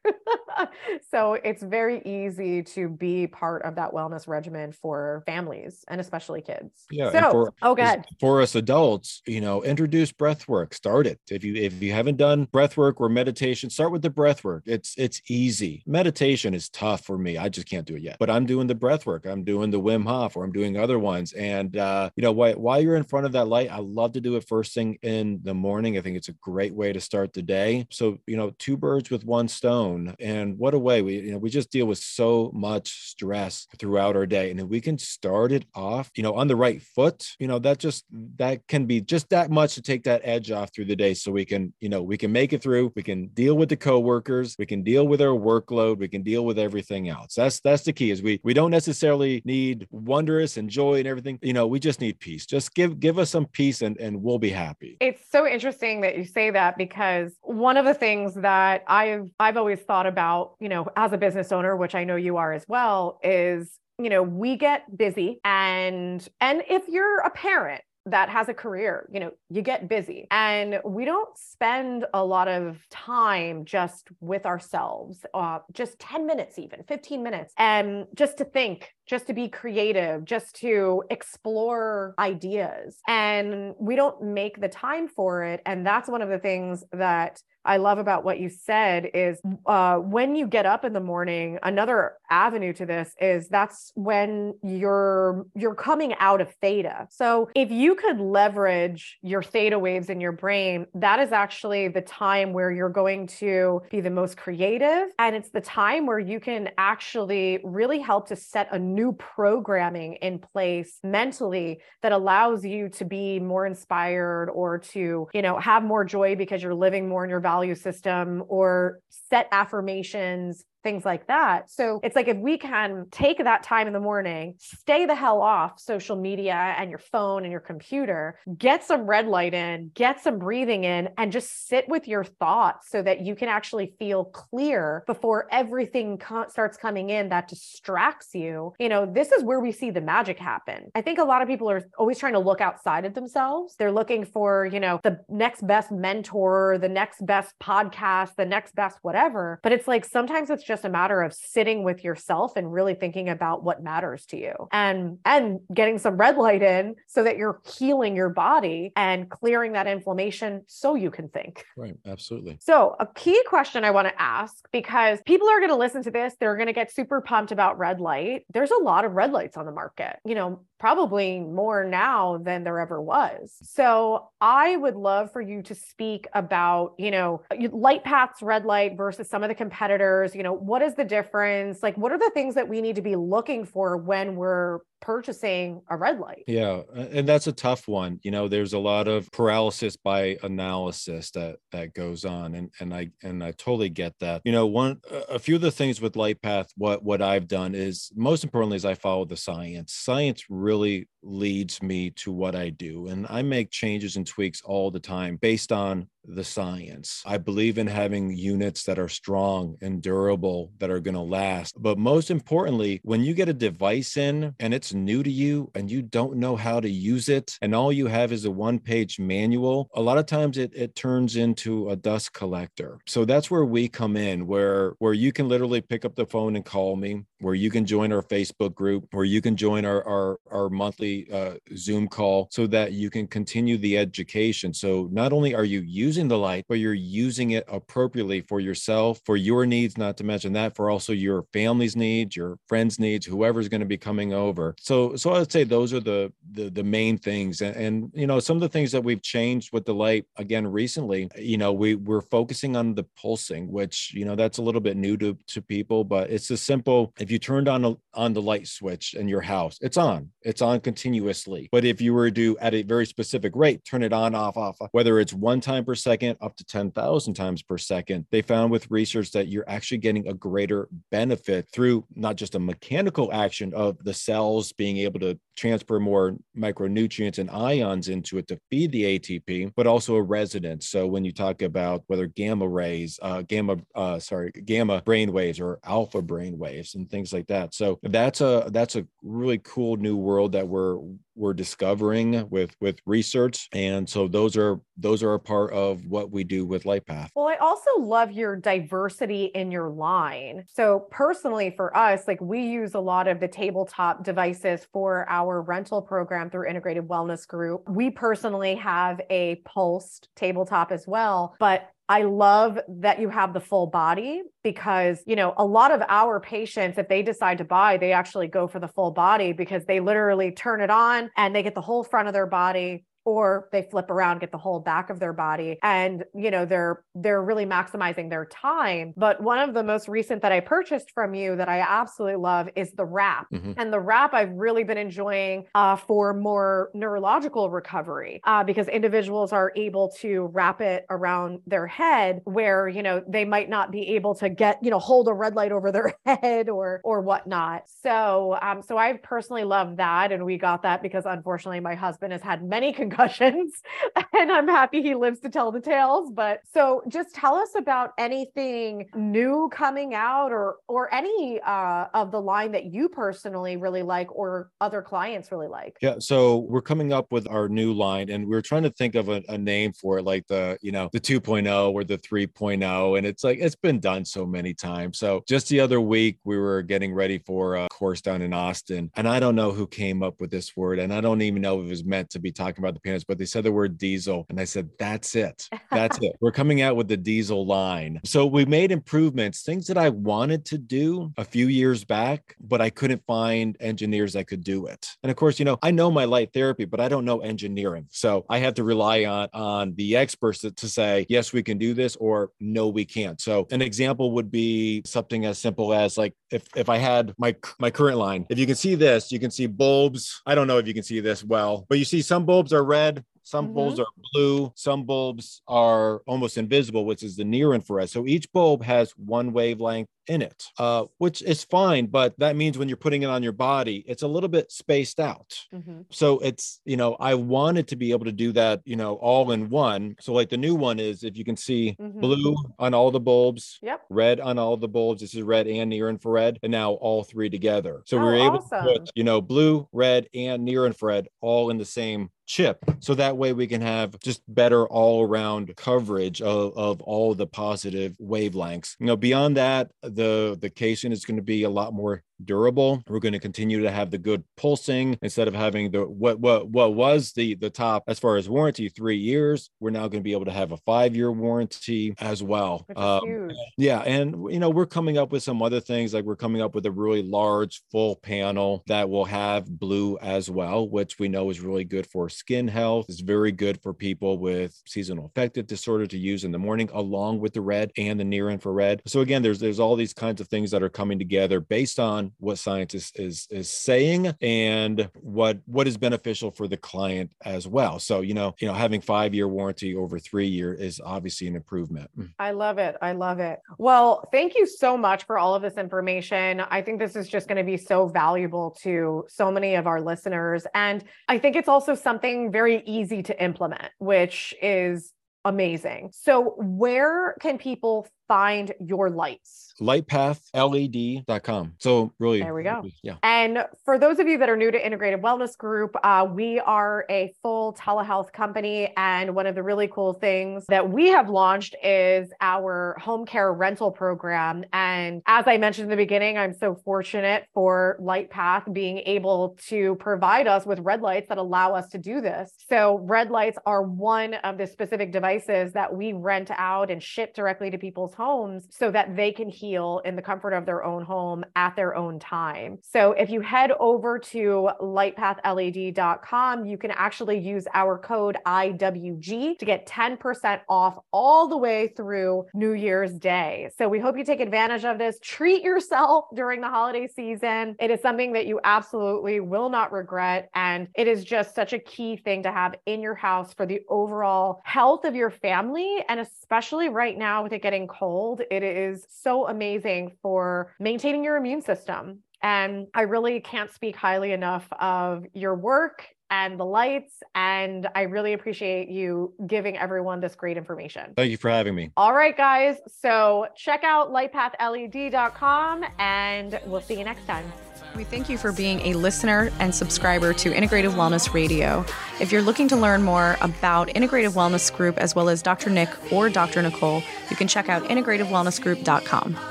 so 1.12 1.34
it's 1.34 1.62
very 1.62 2.02
easy 2.06 2.64
to 2.64 2.88
be 2.90 3.28
part 3.28 3.64
of 3.64 3.76
that 3.76 3.92
wellness 3.92 4.28
regimen 4.28 4.72
for 4.72 5.24
families 5.26 5.84
and 5.90 6.00
especially 6.00 6.42
kids. 6.42 6.86
Yeah 6.90 7.01
yeah 7.02 7.12
so 7.12 7.32
for, 7.32 7.54
oh 7.62 7.76
god. 7.76 8.06
for 8.20 8.42
us 8.42 8.56
adults 8.56 9.22
you 9.26 9.42
know 9.42 9.64
introduce 9.64 10.12
breath 10.12 10.48
work 10.48 10.74
start 10.74 11.08
it. 11.08 11.20
If 11.30 11.44
you 11.44 11.56
if 11.56 11.82
you 11.82 11.94
haven't 11.94 12.18
done 12.18 12.46
breath 12.46 12.78
work 12.78 13.00
or 13.02 13.10
meditation 13.10 13.70
start 13.70 13.92
with 13.92 14.02
the 14.02 14.10
breath 14.10 14.44
work 14.44 14.64
it's 14.66 14.96
it's 14.98 15.22
easy. 15.30 15.84
Meditation 15.86 16.54
is 16.54 16.70
tough 16.70 17.06
for 17.06 17.18
me. 17.18 17.38
I 17.38 17.50
just 17.50 17.68
can't 17.68 17.86
do 17.86 17.96
it 17.96 18.02
yet. 18.02 18.18
But 18.20 18.30
i'm 18.30 18.46
doing 18.46 18.68
the 18.68 18.76
breath 18.76 19.06
work 19.06 19.26
i'm 19.26 19.44
doing 19.44 19.72
the 19.72 19.80
wim 19.80 20.06
hof 20.06 20.36
or 20.36 20.44
i'm 20.44 20.52
doing 20.52 20.78
other 20.78 21.00
ones. 21.00 21.34
And 21.34 21.78
uh 21.78 22.10
you 22.16 22.24
know 22.24 22.32
while, 22.32 22.54
while 22.56 22.82
you're 22.82 22.96
in 22.96 23.04
front 23.04 23.26
of 23.26 23.32
that 23.34 23.48
light 23.48 23.72
i 23.72 23.80
love 23.80 24.14
to 24.14 24.22
do 24.22 24.36
it 24.36 24.48
first 24.48 24.74
thing 24.74 24.98
in 25.02 25.40
the 25.44 25.54
morning. 25.54 25.98
I 25.98 26.02
think 26.02 26.18
it's 26.18 26.30
a 26.30 26.34
great 26.34 26.74
way 26.74 26.94
to 26.94 27.00
start 27.00 27.34
the 27.34 27.42
day. 27.42 27.88
So 27.92 28.18
you 28.28 28.38
know 28.38 28.52
two 28.60 28.78
birds 28.78 29.10
with 29.10 29.26
one 29.26 29.48
stone. 29.48 30.16
And 30.20 30.58
what 30.58 30.74
a 30.74 30.80
way. 30.80 31.02
We 31.02 31.20
you 31.20 31.32
know 31.32 31.38
we 31.38 31.50
just 31.50 31.72
deal 31.72 31.86
with 31.86 32.00
so 32.00 32.52
much 32.54 33.10
stress 33.10 33.68
throughout 33.78 34.16
our 34.16 34.26
day. 34.26 34.52
And 34.52 34.60
if 34.60 34.68
we 34.68 34.82
can 34.82 34.98
start 34.98 35.52
it 35.52 35.66
off 35.76 36.12
you 36.16 36.24
know 36.24 36.34
on 36.34 36.48
the 36.48 36.56
right 36.56 36.82
foot 36.96 37.36
you 37.40 37.48
know 37.48 37.60
that 37.60 37.78
just 37.78 38.06
that 38.38 38.66
can 38.68 38.86
be 38.86 39.02
just 39.02 39.30
that 39.30 39.50
much 39.50 39.76
to 39.76 39.82
take 39.82 40.04
that 40.04 40.22
edge 40.24 40.52
off 40.52 40.70
through 40.74 40.86
the 40.86 40.96
day 40.96 41.14
so 41.14 41.32
we 41.32 41.46
can 41.46 41.74
you 41.80 41.90
know 41.90 42.02
we 42.02 42.18
can 42.18 42.32
make 42.32 42.54
it 42.54 42.62
through 42.62 42.92
we 42.96 43.04
can 43.04 43.28
deal 43.28 43.56
with 43.56 43.70
the 43.70 43.78
coworkers 43.78 44.56
we 44.60 44.66
can 44.66 44.84
deal 44.84 45.08
with 45.08 45.22
our 45.22 45.38
workload 45.38 45.98
we 45.98 46.08
can 46.08 46.24
deal 46.24 46.46
with 46.46 46.60
everything 46.60 47.10
else. 47.10 47.36
That's 47.36 47.60
that's 47.60 47.84
the 47.84 47.94
key 47.94 48.12
is 48.12 48.22
we 48.22 48.40
we 48.44 48.54
don't 48.54 48.72
necessarily 48.72 49.42
need 49.46 49.88
wondrous 49.92 50.58
and 50.58 50.70
joy 50.70 51.00
and 51.00 51.08
everything. 51.08 51.40
You 51.42 51.54
know 51.54 51.68
we 51.68 51.80
just 51.80 52.02
need 52.02 52.20
peace. 52.20 52.46
Just 52.46 52.74
give 52.74 53.00
give 53.00 53.20
us 53.20 53.30
some 53.30 53.46
peace 53.46 53.82
and 53.82 53.98
and 53.98 54.22
we'll 54.22 54.40
be 54.40 54.50
happy. 54.50 54.98
It's 55.00 55.22
so 55.32 55.48
interesting 55.48 56.02
that 56.02 56.18
you 56.18 56.26
say 56.26 56.50
that 56.52 56.78
because 56.78 57.34
one 57.42 57.78
of 57.78 57.86
the 57.86 57.94
things 57.94 58.34
that 58.36 58.84
i've 58.88 59.30
i've 59.40 59.58
always 59.58 59.80
thought 59.80 60.06
about 60.06 60.56
you 60.60 60.70
know 60.70 60.88
as 60.96 61.14
a 61.14 61.18
business 61.18 61.52
owner 61.52 61.76
which 61.76 61.96
i 61.96 62.04
know 62.04 62.16
you 62.16 62.38
are 62.38 62.54
as 62.54 62.66
well 62.68 63.20
is 63.24 63.80
you 64.04 64.10
know 64.10 64.24
we 64.24 64.56
get 64.56 64.98
busy 64.98 65.40
and 65.44 66.28
and 66.40 66.64
if 66.70 66.88
you're 66.88 67.20
a 67.20 67.30
parent 67.30 67.82
that 68.08 68.30
has 68.30 68.50
a 68.50 68.54
career 68.54 69.08
you 69.14 69.20
know 69.20 69.32
you 69.50 69.62
get 69.62 69.88
busy. 69.88 70.28
And 70.32 70.80
we 70.86 71.06
don't 71.06 71.38
spend 71.38 72.06
a 72.14 72.24
lot 72.24 72.48
of 72.48 72.80
time 72.90 73.66
just 73.66 74.08
with 74.20 74.46
ourselves 74.46 75.26
uh, 75.34 75.60
just 75.74 76.00
10 76.00 76.26
minutes 76.26 76.58
even 76.58 76.84
15 76.84 77.22
minutes 77.22 77.54
and 77.58 78.08
just 78.16 78.38
to 78.38 78.46
think 78.46 78.94
just 79.12 79.28
to 79.28 79.34
be 79.34 79.50
creative 79.50 80.24
just 80.24 80.56
to 80.56 81.04
explore 81.10 82.16
ideas. 82.18 82.98
And 83.10 83.76
we 83.78 83.98
don't 83.98 84.24
make 84.24 84.62
the 84.62 84.70
time 84.70 85.10
for 85.10 85.44
it. 85.44 85.62
And 85.66 85.86
that's 85.86 86.08
one 86.08 86.22
of 86.22 86.30
the 86.30 86.40
things 86.40 86.86
that 86.94 87.42
I 87.64 87.78
love 87.78 87.98
about 87.98 88.24
what 88.24 88.40
you 88.40 88.50
said 88.50 89.10
is 89.14 89.40
uh, 89.66 89.98
when 89.98 90.36
you 90.36 90.48
get 90.48 90.66
up 90.66 90.84
in 90.84 90.94
the 90.94 91.00
morning, 91.00 91.60
another 91.64 92.14
avenue 92.30 92.74
to 92.74 92.86
this 92.86 93.14
is 93.20 93.50
that's 93.50 93.92
when 93.96 94.54
you're 94.64 95.46
you're 95.54 95.76
coming 95.76 96.14
out 96.20 96.42
of 96.42 96.54
theta. 96.62 97.08
So 97.12 97.50
if 97.56 97.72
you 97.72 97.96
could 97.96 98.20
leverage 98.20 99.20
your 99.22 99.44
theta 99.44 99.78
waves 99.78 100.10
in 100.10 100.22
your 100.22 100.32
brain, 100.32 100.88
that 100.96 101.20
is 101.20 101.32
actually 101.32 101.88
the 101.90 102.02
time 102.02 102.54
where 102.54 102.72
you're 102.72 102.90
going 102.90 103.28
to 103.28 103.82
be 103.92 104.02
the 104.02 104.10
most 104.10 104.38
creative, 104.38 105.10
and 105.20 105.36
it's 105.36 105.50
the 105.50 105.62
time 105.62 106.06
where 106.06 106.20
you 106.20 106.40
can 106.40 106.70
actually 106.78 107.60
really 107.64 108.00
help 108.00 108.28
to 108.30 108.36
set 108.36 108.70
a 108.72 108.80
new 108.80 109.01
programming 109.14 110.14
in 110.16 110.40
place 110.40 111.00
mentally 111.04 111.80
that 112.02 112.12
allows 112.12 112.64
you 112.64 112.90
to 112.90 113.06
be 113.06 113.40
more 113.40 113.66
inspired 113.66 114.50
or 114.50 114.80
to 114.80 115.28
you 115.34 115.42
know 115.42 115.58
have 115.60 115.84
more 115.84 116.06
joy 116.06 116.36
because 116.36 116.62
you're 116.62 116.74
living 116.74 117.10
more 117.10 117.24
in 117.24 117.30
your 117.30 117.40
value 117.40 117.76
system 117.76 118.44
or 118.48 119.00
set 119.10 119.48
affirmations 119.52 120.64
things 120.84 121.06
like 121.06 121.28
that. 121.28 121.70
So 121.70 122.00
it's 122.04 122.16
like 122.16 122.28
if 122.28 122.38
we 122.38 122.58
can 122.58 123.06
take 123.12 123.38
that 123.38 123.64
time 123.64 123.88
in 123.88 123.94
the 123.94 124.00
morning, 124.00 124.56
stay 124.60 125.06
the 125.06 125.16
hell 125.16 125.42
off 125.42 125.80
social 125.80 126.16
media 126.16 126.76
and 126.78 126.90
your 126.90 127.00
phone 127.00 127.44
and 127.44 127.52
your 127.52 127.62
computer, 127.62 128.40
get 128.58 128.84
some 128.84 129.06
red 129.06 129.28
light 129.28 129.54
in, 129.54 129.92
get 129.94 130.22
some 130.22 130.40
breathing 130.40 130.84
in, 130.84 131.10
and 131.18 131.32
just 131.32 131.68
sit 131.68 131.88
with 131.88 132.08
your 132.08 132.24
thoughts 132.24 132.90
so 132.90 133.02
that 133.02 133.22
you 133.22 133.36
can 133.36 133.48
actually 133.48 133.94
feel 134.00 134.26
clear 134.26 135.04
before 135.08 135.48
everything 135.52 136.18
co- 136.18 136.48
starts 136.50 136.78
coming 136.78 137.10
in 137.10 137.30
that 137.30 137.48
distracts 137.48 138.30
you. 138.34 138.74
You 138.80 138.90
know, 138.90 139.06
this 139.06 139.32
is 139.32 139.44
where 139.44 139.60
we 139.60 139.72
see 139.72 139.92
the 139.92 140.02
magic 140.02 140.40
happen. 140.40 140.92
I 140.96 141.02
think 141.02 141.20
a 141.20 141.24
lot 141.24 141.42
of 141.42 141.48
people 141.48 141.70
are 141.70 141.84
always 141.98 142.18
trying 142.18 142.34
to 142.34 142.40
look 142.40 142.62
outside 142.62 143.06
of 143.06 143.14
themselves. 143.14 143.76
They're 143.78 143.92
looking 143.92 144.26
for, 144.26 144.66
you 144.66 144.80
know, 144.80 145.00
the 145.04 145.20
next 145.30 145.66
best 145.68 145.92
mentor, 145.92 146.78
the 146.80 146.90
next 146.90 147.26
best 147.26 147.54
podcast, 147.60 148.36
the 148.36 148.46
next 148.46 148.76
best 148.76 148.98
whatever. 149.02 149.60
But 149.64 149.72
it's 149.72 149.88
like 149.88 150.06
sometimes 150.06 150.50
it's 150.50 150.64
just 150.64 150.71
a 150.84 150.90
matter 150.90 151.22
of 151.22 151.34
sitting 151.34 151.84
with 151.84 152.04
yourself 152.04 152.56
and 152.56 152.72
really 152.72 152.96
thinking 152.96 153.30
about 153.30 153.64
what 153.64 153.84
matters 153.84 154.26
to 154.28 154.38
you 154.38 154.54
and 154.72 155.18
and 155.26 155.60
getting 155.74 155.98
some 155.98 156.18
red 156.18 156.38
light 156.38 156.62
in 156.62 156.96
so 157.08 157.24
that 157.24 157.38
you're 157.38 157.62
healing 157.78 158.16
your 158.16 158.30
body 158.30 158.92
and 158.96 159.30
clearing 159.30 159.74
that 159.74 159.88
inflammation 159.88 160.64
so 160.68 160.96
you 160.96 161.12
can 161.12 161.30
think. 161.30 161.66
Right, 161.78 161.96
absolutely. 162.06 162.58
So, 162.62 162.96
a 163.00 163.08
key 163.08 163.42
question 163.48 163.84
I 163.84 163.92
want 163.92 164.08
to 164.08 164.22
ask 164.22 164.56
because 164.72 165.20
people 165.26 165.50
are 165.50 165.60
going 165.60 165.70
to 165.70 165.76
listen 165.76 166.04
to 166.04 166.12
this, 166.12 166.34
they're 166.40 166.56
going 166.56 166.68
to 166.68 166.74
get 166.74 166.92
super 166.92 167.22
pumped 167.22 167.52
about 167.52 167.78
red 167.78 168.00
light. 168.00 168.46
There's 168.54 168.72
a 168.72 168.78
lot 168.78 169.06
of 169.06 169.14
red 169.14 169.32
lights 169.32 169.58
on 169.58 169.66
the 169.66 169.72
market. 169.72 170.18
You 170.26 170.36
know, 170.36 170.64
probably 170.82 171.40
more 171.40 171.86
now 171.86 172.40
than 172.40 172.64
there 172.64 172.80
ever 172.80 173.00
was. 173.00 173.56
So 173.62 174.30
I 174.42 174.76
would 174.76 174.96
love 174.96 175.32
for 175.32 175.40
you 175.40 175.62
to 175.62 175.76
speak 175.76 176.26
about, 176.34 176.96
you 176.98 177.12
know, 177.12 177.44
LightPath's 177.52 178.42
red 178.42 178.66
light 178.66 178.98
versus 178.98 179.30
some 179.30 179.44
of 179.44 179.50
the 179.50 179.54
competitors, 179.54 180.36
you 180.36 180.42
know, 180.42 180.54
what 180.54 180.82
is 180.82 180.96
the 180.96 181.06
difference? 181.06 181.84
Like, 181.84 181.96
what 181.98 182.12
are 182.12 182.18
the 182.18 182.32
things 182.34 182.56
that 182.56 182.68
we 182.68 182.82
need 182.82 182.96
to 182.96 183.04
be 183.04 183.16
looking 183.16 183.64
for 183.64 183.96
when 183.96 184.36
we're 184.36 184.80
purchasing 185.02 185.82
a 185.90 185.98
red 185.98 186.20
light. 186.20 186.44
Yeah, 186.48 186.84
and 186.94 187.28
that's 187.28 187.48
a 187.48 187.52
tough 187.52 187.88
one. 187.88 188.20
You 188.24 188.32
know, 188.32 188.48
there's 188.48 188.74
a 188.74 188.80
lot 188.80 189.08
of 189.08 189.30
paralysis 189.32 189.98
by 189.98 190.38
analysis 190.44 191.32
that 191.32 191.58
that 191.72 191.94
goes 191.94 192.24
on 192.24 192.56
and 192.56 192.72
and 192.80 192.94
I 192.94 193.10
and 193.24 193.44
I 193.44 193.52
totally 193.52 193.90
get 193.90 194.14
that. 194.20 194.42
You 194.46 194.52
know, 194.52 194.68
one 194.68 195.02
a 195.30 195.40
few 195.40 195.56
of 195.56 195.62
the 195.62 195.72
things 195.72 196.00
with 196.00 196.14
LightPath 196.14 196.70
what 196.78 197.04
what 197.04 197.22
I've 197.22 197.48
done 197.48 197.76
is 197.76 198.12
most 198.16 198.44
importantly 198.44 198.78
is 198.78 198.86
I 198.86 198.94
follow 198.94 199.26
the 199.26 199.38
science. 199.38 199.94
Science 199.94 200.46
really 200.50 201.10
leads 201.24 201.84
me 201.84 202.10
to 202.12 202.32
what 202.32 202.56
I 202.56 202.70
do 202.70 203.08
and 203.08 203.28
I 203.30 203.42
make 203.42 203.70
changes 203.70 204.16
and 204.16 204.26
tweaks 204.26 204.62
all 204.64 204.90
the 204.90 205.00
time 205.00 205.38
based 205.38 205.72
on 205.72 206.08
the 206.26 206.44
science. 206.44 207.24
I 207.26 207.38
believe 207.38 207.78
in 207.78 207.88
having 207.88 208.36
units 208.36 208.84
that 208.84 209.00
are 209.00 209.10
strong 209.10 209.78
and 209.82 210.02
durable 210.02 210.72
that 210.80 210.90
are 210.90 211.00
going 211.00 211.16
to 211.16 211.22
last. 211.22 211.76
But 211.82 211.98
most 211.98 212.32
importantly, 212.32 213.00
when 213.04 213.24
you 213.24 213.34
get 213.34 213.50
a 213.50 213.54
device 213.54 214.18
in 214.18 214.54
and 214.60 214.74
it's 214.74 214.94
new 214.94 215.24
to 215.24 215.32
you 215.32 215.72
and 215.76 215.90
you 215.90 216.02
don't 216.02 216.38
know 216.38 216.56
how 216.56 216.80
to 216.80 216.90
use 216.90 217.30
it 217.30 217.58
and 217.62 217.74
all 217.74 217.92
you 217.92 218.08
have 218.08 218.32
is 218.32 218.46
a 218.46 218.52
one 218.52 218.80
page 218.80 219.20
manual, 219.20 219.90
a 219.96 220.02
lot 220.02 220.18
of 220.18 220.26
times 220.26 220.58
it, 220.58 220.72
it 220.76 220.96
turns 220.96 221.36
into 221.36 221.90
a 221.90 221.96
dust 221.96 222.34
collector. 222.34 223.00
So 223.08 223.26
that's 223.26 223.50
where 223.50 223.66
we 223.66 223.88
come 223.88 224.16
in, 224.16 224.48
where, 224.48 224.94
where 225.00 225.14
you 225.14 225.32
can 225.32 225.48
literally 225.48 225.82
pick 225.82 226.06
up 226.06 226.16
the 226.16 226.26
phone 226.26 226.56
and 226.56 226.66
call 226.66 226.96
me, 226.96 227.24
where 227.40 227.56
you 227.56 227.72
can 227.72 227.86
join 227.86 228.12
our 228.12 228.24
Facebook 228.24 228.76
group, 228.76 229.06
where 229.12 229.26
you 229.26 229.42
can 229.42 229.56
join 229.56 229.86
our, 229.86 230.08
our, 230.08 230.38
our 230.52 230.70
monthly 230.70 231.28
uh, 231.32 231.56
Zoom 231.76 232.08
call 232.08 232.48
so 232.52 232.68
that 232.68 232.92
you 232.94 233.10
can 233.10 233.28
continue 233.28 233.78
the 233.78 233.98
education. 233.98 234.74
So 234.74 235.10
not 235.12 235.34
only 235.34 235.56
are 235.56 235.66
you 235.66 235.82
using 235.82 236.11
the 236.28 236.38
light, 236.38 236.66
but 236.68 236.80
you're 236.80 236.94
using 236.94 237.52
it 237.52 237.66
appropriately 237.68 238.42
for 238.42 238.60
yourself, 238.60 239.20
for 239.26 239.38
your 239.38 239.66
needs, 239.66 239.98
not 239.98 240.18
to 240.18 240.24
mention 240.24 240.54
that 240.54 240.76
for 240.76 240.90
also 240.90 241.14
your 241.14 241.44
family's 241.54 241.96
needs, 241.96 242.36
your 242.36 242.58
friends' 242.68 243.00
needs, 243.00 243.26
whoever's 243.26 243.70
going 243.70 243.82
to 243.82 243.88
be 243.88 243.98
coming 243.98 244.34
over. 244.34 244.76
So, 244.80 245.16
so 245.16 245.32
I 245.32 245.40
would 245.40 245.52
say 245.52 245.64
those 245.64 245.94
are 245.94 246.00
the 246.00 246.32
the, 246.52 246.70
the 246.70 246.84
main 246.84 247.18
things. 247.18 247.62
And, 247.62 247.76
and 247.76 248.12
you 248.14 248.28
know, 248.28 248.40
some 248.40 248.58
of 248.58 248.62
the 248.62 248.70
things 248.70 248.92
that 248.92 249.04
we've 249.04 249.22
changed 249.22 249.72
with 249.74 249.86
the 249.86 249.94
light 249.94 250.26
again 250.38 250.68
recently, 250.68 251.30
you 251.38 251.58
know, 251.58 251.72
we 251.74 251.96
we're 251.96 252.22
focusing 252.22 252.76
on 252.76 252.96
the 252.96 253.06
pulsing, 253.22 253.72
which 253.72 254.14
you 254.14 254.26
know 254.26 254.36
that's 254.36 254.58
a 254.58 254.62
little 254.62 254.82
bit 254.82 254.98
new 254.98 255.18
to 255.18 255.38
to 255.48 255.62
people, 255.62 256.04
but 256.04 256.30
it's 256.30 256.50
a 256.50 256.58
simple. 256.58 257.14
If 257.20 257.32
you 257.32 257.40
turned 257.40 257.68
on 257.68 257.86
a, 257.86 257.96
on 258.14 258.34
the 258.34 258.42
light 258.42 258.68
switch 258.68 259.14
in 259.14 259.28
your 259.28 259.42
house, 259.42 259.78
it's 259.82 259.98
on, 259.98 260.30
it's 260.42 260.62
on 260.62 260.80
continuously. 260.80 261.70
But 261.72 261.86
if 261.86 262.02
you 262.02 262.14
were 262.14 262.32
to 262.32 262.58
at 262.60 262.74
a 262.74 262.84
very 262.84 263.06
specific 263.06 263.54
rate, 263.56 263.84
turn 263.86 264.04
it 264.04 264.14
on, 264.14 264.36
off, 264.36 264.58
off, 264.58 264.78
whether 264.92 265.20
it's 265.20 265.34
one 265.34 265.62
time 265.62 265.86
per 265.86 265.96
second 266.02 266.38
up 266.42 266.56
to 266.58 266.66
10,000 266.66 267.34
times 267.34 267.62
per 267.62 267.78
second, 267.78 268.26
they 268.32 268.42
found 268.42 268.72
with 268.72 268.90
research 268.90 269.32
that 269.32 269.48
you're 269.48 269.68
actually 269.68 269.98
getting 269.98 270.28
a 270.28 270.34
greater 270.34 270.88
benefit 271.10 271.68
through 271.72 272.06
not 272.16 272.36
just 272.36 272.56
a 272.56 272.60
mechanical 272.60 273.32
action 273.34 273.74
of 273.74 273.98
the 274.04 274.14
cells 274.14 274.72
being 274.74 274.98
able 274.98 275.20
to 275.20 275.40
transfer 275.56 276.00
more 276.00 276.36
micronutrients 276.58 277.38
and 277.38 277.50
ions 277.52 278.10
into 278.10 278.38
it 278.38 278.48
to 278.48 278.60
feed 278.70 278.92
the 278.92 279.20
ATP, 279.20 279.72
but 279.76 279.88
also 279.88 280.16
a 280.16 280.22
resonance. 280.22 280.88
So 280.88 281.08
when 281.08 281.24
you 281.24 281.32
talk 281.32 281.62
about 281.62 282.04
whether 282.08 282.28
gamma 282.28 282.68
rays, 282.68 283.20
uh, 283.22 283.44
gamma, 283.44 283.78
uh, 283.96 284.20
sorry, 284.20 284.52
gamma 284.52 285.02
brain 285.04 285.32
waves 285.32 285.60
or 285.60 285.80
alpha 285.84 286.22
brain 286.22 286.58
waves 286.58 286.96
and 286.96 287.10
things 287.10 287.32
like 287.32 287.48
that. 287.48 287.74
So 287.74 288.00
that's 288.04 288.42
a 288.42 288.70
that's 288.72 288.96
a 288.96 289.06
really 289.22 289.60
cool 289.60 289.98
new 289.98 290.18
world 290.18 290.54
that 290.54 290.68
we're 290.68 290.98
we're 291.42 291.54
discovering 291.54 292.48
with 292.50 292.76
with 292.80 293.00
research 293.08 293.68
and 293.74 294.08
so 294.08 294.28
those 294.28 294.56
are 294.56 294.80
those 294.96 295.24
are 295.24 295.34
a 295.34 295.40
part 295.40 295.74
of 295.74 296.06
what 296.06 296.30
we 296.30 296.44
do 296.44 296.66
with 296.66 296.84
lightpath. 296.84 297.30
Well 297.36 297.48
i 297.48 297.56
also 297.56 297.90
love 297.98 298.32
your 298.32 298.56
diversity 298.56 299.46
in 299.56 299.72
your 299.72 299.90
line. 299.90 300.66
So 300.68 301.08
personally 301.10 301.74
for 301.76 301.98
us 301.98 302.28
like 302.28 302.40
we 302.40 302.62
use 302.62 302.94
a 302.94 303.00
lot 303.00 303.28
of 303.28 303.40
the 303.40 303.48
tabletop 303.48 304.24
devices 304.24 304.88
for 304.94 305.28
our 305.30 305.64
rental 305.64 306.02
program 306.02 306.52
through 306.52 306.70
integrated 306.70 307.08
wellness 307.08 307.48
group. 307.48 307.90
We 307.90 308.12
personally 308.12 308.76
have 308.76 309.20
a 309.32 309.56
pulsed 309.66 310.30
tabletop 310.36 310.92
as 310.92 311.08
well 311.08 311.56
but 311.60 311.90
I 312.12 312.24
love 312.24 312.78
that 312.90 313.22
you 313.22 313.30
have 313.30 313.54
the 313.54 313.62
full 313.62 313.88
body 313.88 314.42
because, 314.66 315.24
you 315.26 315.38
know, 315.38 315.54
a 315.56 315.64
lot 315.64 315.92
of 315.92 316.02
our 316.10 316.42
patients, 316.42 316.98
if 316.98 317.08
they 317.08 317.24
decide 317.24 317.60
to 317.60 317.64
buy, 317.64 317.96
they 317.96 318.12
actually 318.12 318.50
go 318.50 318.68
for 318.68 318.80
the 318.80 318.90
full 318.90 319.12
body 319.12 319.54
because 319.54 319.86
they 319.86 320.02
literally 320.02 320.52
turn 320.52 320.82
it 320.82 320.90
on 320.90 321.30
and 321.38 321.56
they 321.56 321.64
get 321.64 321.74
the 321.74 321.80
whole 321.80 322.04
front 322.04 322.28
of 322.28 322.34
their 322.34 322.48
body 322.48 323.06
or 323.26 323.70
they 323.72 323.88
flip 323.92 324.10
around 324.10 324.40
get 324.40 324.52
the 324.52 324.58
whole 324.58 324.80
back 324.80 325.10
of 325.10 325.20
their 325.20 325.34
body 325.34 325.78
and 325.84 326.24
you 326.34 326.52
know 326.52 326.66
they're 326.66 327.04
they're 327.16 327.44
really 327.44 327.66
maximizing 327.66 328.30
their 328.30 328.46
time. 328.46 329.14
But 329.18 329.42
one 329.42 329.60
of 329.60 329.74
the 329.74 329.84
most 329.84 330.08
recent 330.08 330.42
that 330.42 330.52
i 330.52 330.60
purchased 330.60 331.12
from 331.12 331.34
you 331.34 331.56
that 331.56 331.70
i 331.70 331.80
absolutely 331.80 332.38
love 332.38 332.70
is 332.76 332.92
the 332.94 333.06
wrap. 333.06 333.48
Mm-hmm. 333.52 333.74
and 333.78 333.92
the 333.92 334.00
wrap 334.00 334.34
i've 334.34 334.52
really 334.52 334.84
been 334.84 334.98
enjoying 334.98 335.66
uh, 335.76 335.96
for 335.96 336.34
more 336.34 336.90
neurological 336.94 337.70
recovery 337.70 338.42
uh, 338.46 338.64
because 338.64 338.88
individuals 338.88 339.52
are 339.52 339.72
able 339.76 340.12
to 340.20 340.50
wrap 340.54 340.82
it 340.82 341.06
around 341.10 341.60
their 341.68 341.88
head 341.88 342.42
where 342.46 342.88
you 342.88 343.04
know 343.04 343.22
they 343.28 343.46
might 343.46 343.70
not 343.70 343.92
be 343.92 344.16
able 344.16 344.36
to 344.36 344.50
get 344.50 344.78
you 344.82 344.90
know 344.90 345.00
hold 345.00 345.28
a 345.28 345.34
red 345.34 345.56
light 345.56 345.72
over 345.72 345.92
their 345.92 346.14
head 346.26 346.70
or 346.70 347.02
or 347.04 347.22
whatnot. 347.22 347.84
So 348.04 348.58
um 348.62 348.82
so 348.82 348.98
i 348.98 349.14
personally 349.14 349.64
love 349.64 349.98
that 349.98 350.32
and 350.32 350.46
we 350.46 350.58
got 350.58 350.84
that 350.84 351.02
because 351.02 351.26
unfortunately 351.26 351.80
my 351.80 351.96
husband 351.96 352.32
has 352.32 352.42
had 352.42 352.64
many 352.64 352.94
con- 352.94 353.11
concussions 353.12 353.82
and 354.34 354.52
I'm 354.52 354.68
happy 354.68 355.02
he 355.02 355.16
lives 355.16 355.40
to 355.42 355.50
tell 355.50 355.72
the 355.72 355.80
tales. 355.80 356.32
But 356.32 356.62
so 356.74 357.04
just 357.08 357.36
tell 357.36 357.56
us 357.56 357.70
about 357.76 358.14
anything 358.18 359.10
new 359.16 359.70
coming 359.72 360.14
out 360.14 360.52
or 360.52 360.78
or 360.88 361.14
any 361.14 361.60
uh, 361.62 362.06
of 362.14 362.32
the 362.32 362.42
line 362.42 362.72
that 362.72 362.86
you 362.86 363.10
personally 363.10 363.78
really 363.78 364.02
like 364.02 364.34
or 364.36 364.72
other 364.80 365.02
clients 365.02 365.52
really 365.52 365.68
like. 365.68 365.98
Yeah. 366.02 366.16
So 366.20 366.58
we're 366.58 366.82
coming 366.82 367.14
up 367.14 367.32
with 367.32 367.48
our 367.50 367.70
new 367.70 367.94
line 367.94 368.30
and 368.30 368.48
we're 368.48 368.62
trying 368.62 368.84
to 368.84 368.90
think 368.92 369.16
of 369.16 369.30
a, 369.30 369.44
a 369.50 369.58
name 369.58 369.94
for 369.94 370.20
it, 370.20 370.24
like 370.24 370.48
the, 370.48 370.78
you 370.82 370.92
know, 370.92 371.10
the 371.12 371.20
2.0 371.20 371.92
or 371.92 372.04
the 372.04 372.18
3.0. 372.18 373.18
And 373.18 373.28
it's 373.28 373.44
like, 373.44 373.60
it's 373.60 373.76
been 373.76 374.00
done 374.00 374.26
so 374.26 374.46
many 374.46 374.74
times. 374.74 375.20
So 375.20 375.44
just 375.48 375.70
the 375.70 375.80
other 375.80 376.02
week, 376.02 376.40
we 376.44 376.58
were 376.58 376.82
getting 376.82 377.14
ready 377.14 377.40
for 377.40 377.76
a 377.76 377.88
course 377.90 378.22
down 378.22 378.42
in 378.42 378.54
Austin. 378.54 379.12
And 379.16 379.28
I 379.28 379.40
don't 379.40 379.56
know 379.56 379.72
who 379.72 379.88
came 379.88 380.24
up 380.24 380.40
with 380.40 380.52
this 380.52 380.76
word. 380.76 381.00
And 381.00 381.14
I 381.14 381.22
don't 381.22 381.42
even 381.42 381.62
know 381.62 381.80
if 381.80 381.86
it 381.86 381.90
was 381.90 382.04
meant 382.04 382.30
to 382.32 382.40
be 382.40 382.52
talking 382.52 382.84
about 382.84 382.94
the 382.94 383.01
peanuts, 383.02 383.24
but 383.24 383.38
they 383.38 383.46
said 383.46 383.64
the 383.64 383.72
word 383.72 383.98
diesel. 383.98 384.46
And 384.50 384.60
I 384.60 384.66
said, 384.66 384.90
that's 384.98 385.36
it. 385.36 385.70
That's 385.92 386.18
it. 386.22 386.36
We're 386.42 386.52
coming 386.52 386.82
out 386.82 386.96
with 386.96 387.08
the 387.08 387.18
diesel 387.18 387.66
line. 387.66 388.20
So 388.24 388.46
we 388.46 388.66
made 388.66 388.92
improvements, 388.92 389.64
things 389.64 389.88
that 389.88 389.98
I 389.98 390.10
wanted 390.10 390.66
to 390.66 390.78
do 390.78 391.32
a 391.38 391.44
few 391.44 391.68
years 391.68 392.04
back, 392.04 392.56
but 392.60 392.82
I 392.82 392.90
couldn't 392.90 393.24
find 393.26 393.78
engineers 393.80 394.34
that 394.34 394.48
could 394.48 394.64
do 394.64 394.88
it. 394.88 395.08
And 395.24 395.32
of 395.32 395.36
course, 395.36 395.60
you 395.60 395.66
know, 395.66 395.78
I 395.82 395.92
know 395.92 396.12
my 396.12 396.26
light 396.26 396.54
therapy, 396.54 396.86
but 396.86 397.00
I 397.00 397.10
don't 397.10 397.26
know 397.26 397.40
engineering. 397.40 398.08
So 398.12 398.46
I 398.50 398.60
have 398.60 398.76
to 398.76 398.84
rely 398.84 399.26
on, 399.26 399.50
on 399.54 399.96
the 399.96 400.18
experts 400.18 400.60
to, 400.60 400.72
to 400.72 400.88
say, 400.88 401.26
yes, 401.30 401.54
we 401.54 401.64
can 401.64 401.78
do 401.78 401.94
this, 401.94 402.16
or 402.18 402.52
no, 402.60 402.88
we 402.88 403.06
can't. 403.06 403.40
So 403.40 403.68
an 403.72 403.82
example 403.82 404.32
would 404.32 404.52
be 404.52 405.02
something 405.06 405.46
as 405.46 405.58
simple 405.58 405.94
as 405.94 406.18
like 406.18 406.34
if 406.52 406.68
if 406.76 406.90
I 406.90 406.98
had 406.98 407.34
my 407.38 407.56
my 407.80 407.90
current 407.90 408.18
line, 408.18 408.46
if 408.50 408.60
you 408.60 408.66
can 408.66 408.76
see 408.76 408.96
this, 408.96 409.32
you 409.32 409.40
can 409.40 409.52
see 409.52 409.68
bulbs. 409.68 410.42
I 410.46 410.56
don't 410.56 410.68
know 410.68 410.78
if 410.78 410.88
you 410.88 410.94
can 410.94 411.04
see 411.04 411.20
this 411.20 411.44
well, 411.44 411.86
but 411.90 411.98
you 411.98 412.06
see 412.06 412.22
some 412.22 412.46
bulbs 412.46 412.74
are 412.74 412.84
red, 412.92 413.24
some 413.44 413.66
mm-hmm. 413.66 413.76
bulbs 413.76 414.00
are 414.00 414.06
blue, 414.34 414.72
some 414.76 415.04
bulbs 415.04 415.62
are 415.68 416.22
almost 416.28 416.58
invisible, 416.58 417.06
which 417.06 417.24
is 417.24 417.36
the 417.36 417.44
near 417.44 417.74
infrared. 417.74 418.10
So 418.10 418.28
each 418.28 418.52
bulb 418.52 418.84
has 418.84 419.12
one 419.18 419.54
wavelength 419.54 420.10
in 420.32 420.42
it, 420.42 420.64
uh, 420.80 421.04
which 421.18 421.42
is 421.42 421.64
fine. 421.66 422.06
But 422.06 422.34
that 422.40 422.56
means 422.56 422.78
when 422.78 422.88
you're 422.88 422.96
putting 422.96 423.24
it 423.24 423.26
on 423.26 423.44
your 423.44 423.52
body, 423.52 424.04
it's 424.08 424.24
a 424.24 424.28
little 424.28 424.48
bit 424.48 424.72
spaced 424.72 425.20
out. 425.20 425.60
Mm-hmm. 425.76 426.04
So 426.10 426.40
it's, 426.40 426.80
you 426.86 426.96
know, 426.96 427.18
I 427.20 427.34
wanted 427.34 427.90
to 427.90 427.98
be 427.98 428.12
able 428.12 428.26
to 428.26 428.32
do 428.32 428.54
that, 428.54 428.82
you 428.86 428.96
know, 428.96 429.16
all 429.16 429.52
in 429.52 429.70
one. 429.70 430.16
So 430.22 430.32
like 430.32 430.50
the 430.50 430.58
new 430.58 430.74
one 430.74 431.00
is 431.00 431.26
if 431.26 431.38
you 431.38 431.44
can 431.44 431.58
see 431.58 431.98
mm-hmm. 432.00 432.22
blue 432.22 432.56
on 432.80 432.94
all 432.94 433.12
the 433.12 433.20
bulbs, 433.20 433.78
yep. 433.82 434.02
red 434.10 434.40
on 434.40 434.58
all 434.58 434.78
the 434.78 434.88
bulbs. 434.88 435.20
This 435.20 435.36
is 435.36 435.42
red 435.44 435.68
and 435.68 435.90
near 435.90 436.08
infrared, 436.08 436.60
and 436.64 436.72
now 436.72 436.94
all 436.94 437.24
three 437.24 437.50
together. 437.50 438.02
So 438.06 438.18
oh, 438.18 438.22
we 438.22 438.28
are 438.28 438.36
able 438.36 438.58
awesome. 438.60 438.86
to 438.86 439.00
put, 439.00 439.12
you 439.16 439.26
know, 439.26 439.42
blue, 439.42 439.88
red, 439.92 440.30
and 440.34 440.64
near 440.64 440.86
infrared 440.86 441.28
all 441.42 441.70
in 441.72 441.78
the 441.78 441.86
same 441.86 442.30
chip 442.52 442.84
so 443.00 443.16
that 443.16 443.38
way 443.38 443.54
we 443.54 443.66
can 443.66 443.80
have 443.80 444.20
just 444.20 444.42
better 444.54 444.86
all 444.88 445.24
around 445.26 445.74
coverage 445.78 446.42
of, 446.42 446.78
of 446.78 447.02
all 447.02 447.34
the 447.34 447.48
positive 447.48 448.14
wavelengths 448.22 448.98
you 449.00 449.06
know 449.06 449.16
beyond 449.16 449.56
that 449.56 449.90
the 450.02 450.21
the 450.22 450.58
the 450.62 450.70
casing 450.70 451.12
is 451.12 451.26
going 451.26 451.38
to 451.38 451.44
be 451.44 451.64
a 451.64 451.70
lot 451.70 451.94
more 451.94 452.24
durable. 452.46 453.02
We're 453.08 453.20
going 453.20 453.34
to 453.34 453.40
continue 453.40 453.82
to 453.82 453.92
have 453.92 454.12
the 454.12 454.18
good 454.18 454.44
pulsing 454.58 455.18
instead 455.22 455.48
of 455.48 455.54
having 455.54 455.92
the 455.92 456.02
what 456.06 456.40
what 456.40 456.70
what 456.70 456.94
was 456.94 457.32
the 457.34 457.56
the 457.56 457.70
top 457.70 458.04
as 458.08 458.20
far 458.20 458.38
as 458.38 458.50
warranty 458.50 458.90
three 458.90 459.18
years. 459.18 459.70
We're 459.80 459.92
now 459.92 460.02
going 460.02 460.22
to 460.22 460.22
be 460.22 460.34
able 460.34 460.46
to 460.46 460.52
have 460.52 460.72
a 460.72 460.78
five 460.78 461.16
year 461.16 461.32
warranty 461.32 462.14
as 462.20 462.44
well. 462.44 462.86
Um, 462.96 463.52
yeah, 463.78 464.00
and 464.02 464.52
you 464.52 464.60
know 464.60 464.70
we're 464.70 464.86
coming 464.86 465.18
up 465.18 465.32
with 465.32 465.44
some 465.44 465.62
other 465.62 465.80
things 465.80 466.14
like 466.14 466.26
we're 466.26 466.36
coming 466.36 466.62
up 466.62 466.76
with 466.76 466.86
a 466.86 466.92
really 466.92 467.24
large 467.24 467.82
full 467.92 468.16
panel 468.18 468.84
that 468.88 469.10
will 469.10 469.26
have 469.26 469.66
blue 469.66 470.18
as 470.20 470.50
well, 470.50 470.88
which 470.88 471.20
we 471.20 471.28
know 471.28 471.50
is 471.50 471.62
really 471.62 471.84
good 471.84 472.08
for 472.08 472.30
skin 472.30 472.68
health. 472.68 473.06
It's 473.10 473.22
very 473.22 473.52
good 473.52 473.82
for 473.82 473.94
people 473.94 474.38
with 474.38 474.80
seasonal 474.86 475.26
affective 475.26 475.68
disorder 475.68 476.08
to 476.08 476.18
use 476.18 476.44
in 476.44 476.52
the 476.52 476.60
morning, 476.60 476.90
along 476.94 477.40
with 477.40 477.54
the 477.54 477.62
red 477.62 477.92
and 477.98 478.20
the 478.20 478.24
near 478.24 478.50
infrared. 478.50 479.02
So 479.06 479.22
again, 479.22 479.42
there's 479.42 479.60
there's 479.60 479.80
all 479.80 479.96
these 479.96 480.14
kinds 480.14 480.42
of 480.42 480.48
things 480.48 480.72
that 480.72 480.84
are 480.84 480.90
coming 480.90 481.20
together 481.20 481.60
based 481.60 482.00
on 482.00 482.31
what 482.40 482.58
science 482.58 482.94
is, 482.94 483.12
is 483.16 483.48
is 483.50 483.70
saying 483.70 484.34
and 484.42 485.10
what 485.22 485.60
what 485.66 485.88
is 485.88 485.98
beneficial 485.98 486.52
for 486.52 486.68
the 486.68 486.78
client 486.78 487.32
as 487.46 487.68
well. 487.68 488.00
So 488.00 488.22
you 488.22 488.34
know 488.34 488.56
you 488.60 488.68
know 488.68 488.74
having 488.74 489.02
five 489.02 489.34
year 489.34 489.48
warranty 489.48 489.96
over 489.96 490.20
three 490.20 490.48
year 490.48 490.74
is 490.74 491.02
obviously 491.04 491.48
an 491.48 491.56
improvement. 491.56 492.10
Mm. 492.18 492.32
i 492.40 492.52
love 492.52 492.78
it. 492.78 492.96
I 493.02 493.14
love 493.14 493.40
it. 493.40 493.60
Well 493.78 494.28
thank 494.32 494.56
you 494.56 494.66
so 494.66 494.98
much 494.98 495.26
for 495.26 495.38
all 495.38 495.56
of 495.56 495.62
this 495.62 495.76
information. 495.76 496.62
I 496.62 496.82
think 496.82 497.00
this 497.00 497.16
is 497.16 497.28
just 497.28 497.48
going 497.48 497.58
to 497.58 497.64
be 497.64 497.78
so 497.78 498.08
valuable 498.08 498.72
to 498.82 499.26
so 499.28 499.52
many 499.52 499.76
of 499.76 499.88
our 499.88 500.02
listeners. 500.02 500.66
And 500.74 501.04
i 501.28 501.38
think 501.38 501.56
it's 501.56 501.70
also 501.70 501.96
something 501.96 502.52
very 502.52 502.84
easy 502.86 503.24
to 503.24 503.44
implement 503.44 503.92
which 504.00 504.54
is 504.62 505.14
amazing. 505.46 506.12
So 506.14 506.56
where 506.58 507.36
can 507.40 507.58
people 507.58 508.08
find 508.32 508.72
your 508.80 509.10
lights? 509.10 509.72
lightpathled.com. 509.82 511.74
So 511.80 512.14
really, 512.20 512.40
there 512.40 512.54
we 512.54 512.64
go. 512.64 512.84
Yeah. 513.04 513.16
And 513.24 513.66
for 513.84 513.98
those 513.98 514.20
of 514.20 514.28
you 514.28 514.38
that 514.38 514.48
are 514.48 514.56
new 514.56 514.72
to 514.72 514.86
Integrated 514.86 515.22
Wellness 515.22 515.58
Group, 515.58 515.96
uh, 516.04 516.28
we 516.30 516.60
are 516.60 517.06
a 517.10 517.34
full 517.42 517.74
telehealth 517.74 518.32
company. 518.32 518.94
And 518.96 519.36
one 519.36 519.48
of 519.48 519.56
the 519.56 519.64
really 519.64 519.88
cool 519.88 520.14
things 520.14 520.66
that 520.70 520.90
we 520.90 521.08
have 521.08 521.30
launched 521.30 521.76
is 521.84 522.32
our 522.42 522.96
home 523.02 523.26
care 523.26 523.52
rental 523.52 523.92
program. 523.92 524.64
And 524.72 525.24
as 525.26 525.46
I 525.48 525.58
mentioned 525.58 525.86
in 525.86 525.90
the 525.90 525.96
beginning, 525.96 526.38
I'm 526.38 526.54
so 526.54 526.76
fortunate 526.86 527.46
for 527.54 527.98
LightPath 528.02 528.72
being 528.72 529.00
able 529.00 529.58
to 529.68 529.96
provide 529.96 530.48
us 530.48 530.66
with 530.66 530.80
red 530.80 531.02
lights 531.02 531.28
that 531.30 531.38
allow 531.38 531.74
us 531.74 531.90
to 531.90 531.98
do 531.98 532.22
this. 532.22 532.54
So 532.70 533.00
red 533.04 533.32
lights 533.32 533.58
are 533.66 533.82
one 533.82 534.36
of 534.36 534.58
the 534.58 534.68
specific 534.68 535.12
devices 535.12 535.74
that 535.74 535.96
we 535.96 536.14
rent 536.14 536.52
out 536.52 536.92
and 536.92 537.02
ship 537.02 537.34
directly 537.34 537.72
to 537.72 537.78
people's 537.78 538.14
homes 538.22 538.68
so 538.70 538.92
that 538.92 539.16
they 539.16 539.32
can 539.32 539.50
heal 539.50 540.02
in 540.06 540.16
the 540.16 540.22
comfort 540.22 540.54
of 540.54 540.66
their 540.66 540.84
own 540.84 541.04
home 541.04 541.44
at 541.56 541.76
their 541.76 541.96
own 541.96 542.20
time. 542.20 542.78
So 542.84 543.14
if 543.14 543.30
you 543.30 543.42
head 543.42 543.72
over 543.80 544.20
to 544.20 544.70
lightpathled.com, 544.80 546.66
you 546.66 546.78
can 546.78 546.92
actually 546.92 547.40
use 547.40 547.66
our 547.74 547.98
code 547.98 548.38
IWG 548.46 549.58
to 549.58 549.66
get 549.66 549.88
10% 549.88 550.60
off 550.70 550.98
all 551.12 551.48
the 551.48 551.58
way 551.58 551.94
through 551.98 552.46
New 552.54 552.74
Year's 552.74 553.14
Day. 553.14 553.70
So 553.78 553.90
we 553.90 554.00
hope 554.00 554.18
you 554.18 554.24
take 554.24 554.40
advantage 554.40 554.86
of 554.86 554.98
this. 554.98 555.18
Treat 555.22 555.64
yourself 555.64 556.26
during 556.36 556.62
the 556.62 556.70
holiday 556.70 557.08
season. 557.08 557.76
It 557.80 557.90
is 557.90 558.02
something 558.02 558.34
that 558.34 558.46
you 558.46 558.60
absolutely 558.64 559.40
will 559.40 559.70
not 559.70 559.92
regret. 559.92 560.50
And 560.54 560.88
it 560.96 561.08
is 561.08 561.24
just 561.24 561.56
such 561.56 561.74
a 561.74 561.80
key 561.80 562.18
thing 562.18 562.44
to 562.44 562.52
have 562.52 562.76
in 562.86 563.02
your 563.02 563.16
house 563.16 563.54
for 563.54 563.66
the 563.66 563.82
overall 563.90 564.62
health 564.64 565.06
of 565.06 565.16
your 565.16 565.32
family. 565.32 566.04
And 566.08 566.20
especially 566.20 566.90
right 566.90 567.18
now 567.18 567.44
with 567.44 567.54
it 567.54 567.62
getting 567.62 567.88
cold, 568.12 568.42
it 568.52 568.62
is 568.62 569.06
so 569.10 569.48
amazing 569.48 570.12
for 570.22 570.74
maintaining 570.80 571.24
your 571.24 571.38
immune 571.38 571.62
system. 571.62 572.20
And 572.44 572.88
I 572.94 573.04
really 573.04 573.40
can't 573.40 573.72
speak 573.72 573.96
highly 573.96 574.34
enough 574.34 574.68
of 574.80 575.26
your 575.34 575.56
work 575.56 576.08
and 576.30 576.60
the 576.60 576.66
lights. 576.66 577.14
And 577.36 577.88
I 577.96 578.02
really 578.04 578.34
appreciate 578.34 578.90
you 578.90 579.34
giving 579.48 579.78
everyone 579.78 580.20
this 580.20 580.36
great 580.36 580.58
information. 580.58 581.14
Thank 581.16 581.32
you 581.32 581.38
for 581.38 581.50
having 581.50 581.76
me. 581.76 581.92
All 581.96 582.14
right, 582.14 582.36
guys. 582.36 582.78
So 582.88 583.48
check 583.56 583.84
out 583.84 584.12
lightpathled.com 584.12 585.86
and 586.00 586.60
we'll 586.66 586.82
see 586.82 586.98
you 586.98 587.06
next 587.06 587.26
time. 587.26 587.71
We 587.96 588.04
thank 588.06 588.30
you 588.30 588.38
for 588.38 588.52
being 588.52 588.80
a 588.82 588.94
listener 588.94 589.52
and 589.60 589.76
subscriber 589.76 590.34
to 590.34 590.52
Integrative 590.52 590.94
Wellness 590.94 591.34
Radio. 591.34 591.86
If 592.20 592.32
you're 592.32 592.42
looking 592.42 592.68
to 592.70 592.78
learn 592.78 593.04
more 593.04 593.38
about 593.42 593.90
Integrative 593.90 594.34
Wellness 594.34 594.74
Group 594.74 594.98
as 594.98 595.14
well 595.14 595.28
as 595.28 595.42
Dr. 595.42 595.70
Nick 595.70 595.90
or 596.12 596.30
Dr. 596.30 596.62
Nicole, 596.62 597.04
you 597.30 597.36
can 597.36 597.48
check 597.48 597.68
out 597.68 597.84
integrativewellnessgroup.com. 597.84 599.51